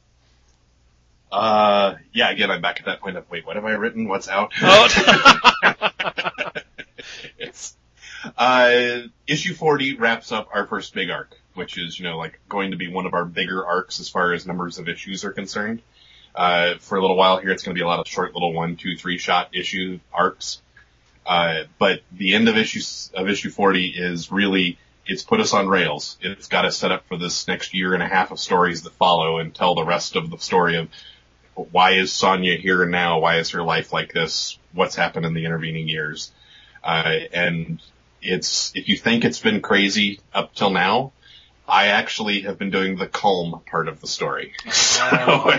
Uh, 1.31 1.95
yeah. 2.13 2.31
Again, 2.31 2.51
I'm 2.51 2.63
back 2.63 2.81
at 2.81 2.87
that 2.87 3.01
point 3.01 3.17
of 3.17 3.31
wait, 3.31 3.47
what 3.47 3.57
have 3.57 3.65
I 3.65 3.73
written? 3.73 4.09
What's 4.09 4.29
out? 4.29 4.53
Oh. 4.61 4.89
it's 7.39 7.77
Uh, 8.37 9.03
issue 9.27 9.55
40 9.55 9.97
wraps 9.97 10.33
up 10.33 10.49
our 10.53 10.67
first 10.67 10.95
big 10.95 11.11
arc, 11.11 11.37
which 11.55 11.79
is, 11.79 11.99
you 11.99 12.05
know, 12.05 12.19
like 12.19 12.41
going 12.49 12.73
to 12.73 12.77
be 12.77 12.89
one 12.89 13.07
of 13.07 13.15
our 13.15 13.25
bigger 13.25 13.65
arcs 13.65 14.01
as 14.01 14.09
far 14.09 14.33
as 14.33 14.47
numbers 14.47 14.79
of 14.79 14.89
issues 14.89 15.25
are 15.25 15.33
concerned. 15.33 15.83
Uh, 16.35 16.75
for 16.79 16.99
a 16.99 17.01
little 17.01 17.17
while 17.17 17.39
here, 17.39 17.51
it's 17.51 17.63
going 17.63 17.75
to 17.75 17.79
be 17.79 17.85
a 17.85 17.87
lot 17.87 18.01
of 18.01 18.07
short 18.07 18.35
little 18.35 18.53
one, 18.53 18.77
two, 18.77 18.97
three 18.97 19.19
shot 19.19 19.51
issue 19.55 19.99
arcs. 20.13 20.61
Uh, 21.27 21.65
but 21.79 22.01
the 22.13 22.35
end 22.35 22.49
of 22.49 22.57
issue, 22.57 22.81
of 23.15 23.29
issue 23.29 23.51
40 23.51 23.89
is 23.89 24.33
really, 24.33 24.79
it's 25.07 25.23
put 25.23 25.41
us 25.41 25.53
on 25.53 25.69
rails. 25.69 26.17
It's 26.21 26.49
got 26.49 26.65
us 26.65 26.77
set 26.77 26.93
up 26.93 27.07
for 27.07 27.17
this 27.17 27.47
next 27.49 27.75
year 27.75 27.95
and 27.95 28.03
a 28.03 28.09
half 28.09 28.31
of 28.31 28.39
stories 28.39 28.83
that 28.83 28.95
follow 28.95 29.39
and 29.39 29.55
tell 29.55 29.75
the 29.75 29.85
rest 29.85 30.17
of 30.17 30.31
the 30.31 30.39
story 30.39 30.77
of 30.77 30.89
why 31.73 31.93
is 31.93 32.13
Sonja 32.13 32.59
here 32.59 32.87
now? 32.87 33.19
Why 33.19 33.39
is 33.39 33.51
her 33.51 33.63
life 33.63 33.93
like 33.93 34.13
this? 34.13 34.59
What's 34.73 34.95
happened 34.95 35.27
in 35.27 35.35
the 35.35 35.45
intervening 35.45 35.89
years? 35.89 36.31
Uh, 36.85 37.19
and 37.33 37.83
it's, 38.21 38.73
if 38.75 38.89
you 38.89 38.97
think 38.97 39.25
it's 39.25 39.41
been 39.41 39.61
crazy 39.61 40.21
up 40.33 40.55
till 40.55 40.71
now, 40.71 41.13
I 41.67 41.89
actually 41.89 42.43
have 42.43 42.59
been 42.59 42.71
doing 42.71 42.97
the 42.97 43.07
calm 43.07 43.61
part 43.71 43.89
of 43.89 44.01
the 44.01 44.07
story. 44.07 44.55
So 44.71 45.05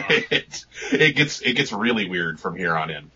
it, 0.09 0.65
it 0.91 1.15
gets, 1.15 1.41
it 1.41 1.53
gets 1.53 1.71
really 1.71 2.09
weird 2.09 2.39
from 2.39 2.55
here 2.55 2.75
on 2.75 2.89
in. 2.89 3.11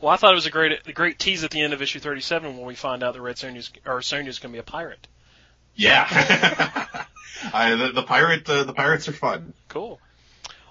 Well, 0.00 0.12
I 0.12 0.16
thought 0.16 0.32
it 0.32 0.34
was 0.34 0.46
a 0.46 0.50
great, 0.50 0.86
a 0.86 0.92
great 0.92 1.18
tease 1.18 1.44
at 1.44 1.50
the 1.50 1.62
end 1.62 1.72
of 1.72 1.80
issue 1.80 2.00
37 2.00 2.56
when 2.56 2.66
we 2.66 2.74
find 2.74 3.02
out 3.02 3.14
that 3.14 3.20
Red 3.22 3.36
Sonja's, 3.36 3.70
or 3.86 4.00
Sonja's 4.00 4.38
going 4.38 4.52
to 4.52 4.56
be 4.56 4.58
a 4.58 4.62
pirate. 4.62 5.06
Yeah. 5.74 6.06
I, 7.52 7.74
the, 7.74 7.92
the 7.92 8.02
pirate, 8.02 8.48
uh, 8.48 8.64
the 8.64 8.72
pirates 8.72 9.08
are 9.08 9.12
fun. 9.12 9.52
Cool. 9.68 10.00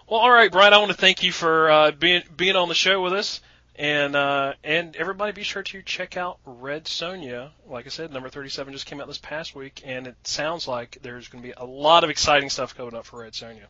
Well, 0.08 0.20
all 0.20 0.32
right, 0.32 0.52
Brian. 0.52 0.74
I 0.74 0.78
want 0.78 0.92
to 0.92 0.98
thank 0.98 1.24
you 1.24 1.32
for 1.32 1.72
uh, 1.72 1.92
being 1.92 2.22
being 2.38 2.56
on 2.56 2.68
the 2.68 2.76
show 2.76 3.02
with 3.02 3.14
us, 3.14 3.42
and 3.78 4.16
uh, 4.16 4.54
and 4.64 4.96
everybody 4.96 5.32
be 5.32 5.44
sure 5.44 5.64
to 5.64 5.82
check 5.82 6.18
out 6.18 6.40
Red 6.46 6.86
Sonja. 6.86 7.52
Like 7.68 7.86
I 7.86 7.90
said, 7.90 8.12
number 8.12 8.30
37 8.30 8.74
just 8.74 8.86
came 8.86 9.02
out 9.02 9.08
this 9.08 9.18
past 9.18 9.56
week, 9.56 9.82
and 9.86 10.08
it 10.08 10.16
sounds 10.24 10.68
like 10.68 10.98
there's 11.02 11.28
going 11.28 11.44
to 11.44 11.48
be 11.48 11.54
a 11.56 11.66
lot 11.66 12.04
of 12.04 12.10
exciting 12.10 12.50
stuff 12.50 12.76
coming 12.76 12.96
up 12.96 13.06
for 13.06 13.22
Red 13.22 13.34
Sonja. 13.34 13.66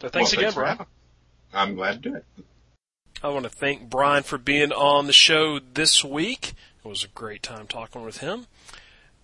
So 0.00 0.08
thanks 0.08 0.36
well, 0.36 0.40
again, 0.40 0.52
thanks 0.52 0.54
Brian. 0.54 0.86
I'm 1.54 1.74
glad 1.74 2.02
to 2.02 2.10
do 2.10 2.16
it. 2.16 2.24
I 3.22 3.28
want 3.30 3.44
to 3.44 3.50
thank 3.50 3.88
Brian 3.88 4.22
for 4.22 4.36
being 4.36 4.72
on 4.72 5.06
the 5.06 5.12
show 5.12 5.58
this 5.58 6.04
week. 6.04 6.52
It 6.84 6.88
was 6.88 7.04
a 7.04 7.08
great 7.08 7.42
time 7.42 7.66
talking 7.66 8.02
with 8.02 8.18
him. 8.18 8.46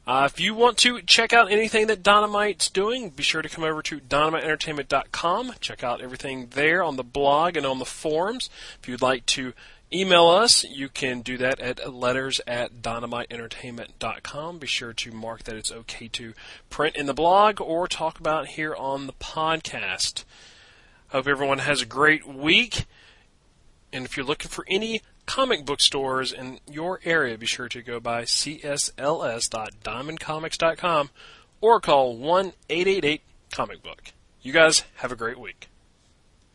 Uh, 0.05 0.29
if 0.31 0.41
you 0.41 0.55
want 0.55 0.79
to 0.79 1.01
check 1.03 1.33
out 1.33 1.53
anything 1.53 1.87
that 1.87 2.03
Dynamite's 2.03 2.69
doing, 2.69 3.11
be 3.11 3.23
sure 3.23 3.41
to 3.41 3.49
come 3.49 3.63
over 3.63 3.83
to 3.83 4.01
dynamiteentertainment.com. 4.01 5.53
Check 5.61 5.85
out 5.85 6.01
everything 6.01 6.49
there 6.51 6.83
on 6.83 6.97
the 6.97 7.05
blog 7.05 7.57
and 7.57 7.65
on 7.65 7.79
the 7.79 7.85
forums. 7.85 8.51
If 8.83 8.89
you'd 8.89 9.03
like 9.03 9.27
to 9.27 9.53
email 9.95 10.29
us, 10.29 10.65
you 10.65 10.89
can 10.89 11.21
do 11.21 11.37
that 11.39 11.61
at 11.61 11.93
letters 11.93 12.41
at 12.47 12.83
dynamiteentertainment.com. 12.83 14.59
Be 14.59 14.67
sure 14.67 14.93
to 14.93 15.13
mark 15.13 15.45
that 15.45 15.57
it's 15.57 15.73
okay 15.73 16.09
to 16.09 16.35
print 16.71 16.97
in 16.97 17.07
the 17.07 17.15
blog 17.15 17.61
or 17.61 17.89
talk 17.89 18.19
about 18.19 18.49
here 18.49 18.75
on 18.75 19.07
the 19.07 19.13
podcast. 19.15 20.25
Hope 21.09 21.27
everyone 21.27 21.59
has 21.59 21.83
a 21.83 21.87
great 21.87 22.27
week. 22.27 22.87
And 23.93 24.05
if 24.05 24.17
you're 24.17 24.27
looking 24.27 24.49
for 24.49 24.65
any 24.69 25.03
comic 25.27 25.65
book 25.65 25.81
stores 25.81 26.33
in 26.33 26.61
your 26.71 27.01
area, 27.05 27.37
be 27.37 27.47
sure 27.47 27.69
to 27.69 27.83
go 27.83 27.99
by 28.01 28.23
csls.diamondcomics.com 28.23 31.11
or 31.61 31.81
call 31.81 32.17
1 32.17 32.53
888 32.69 33.23
comic 33.53 33.83
book. 33.83 34.03
You 34.41 34.53
guys 34.53 34.85
have 34.97 35.13
a 35.13 35.17
great 35.17 35.39
week. 35.39 35.69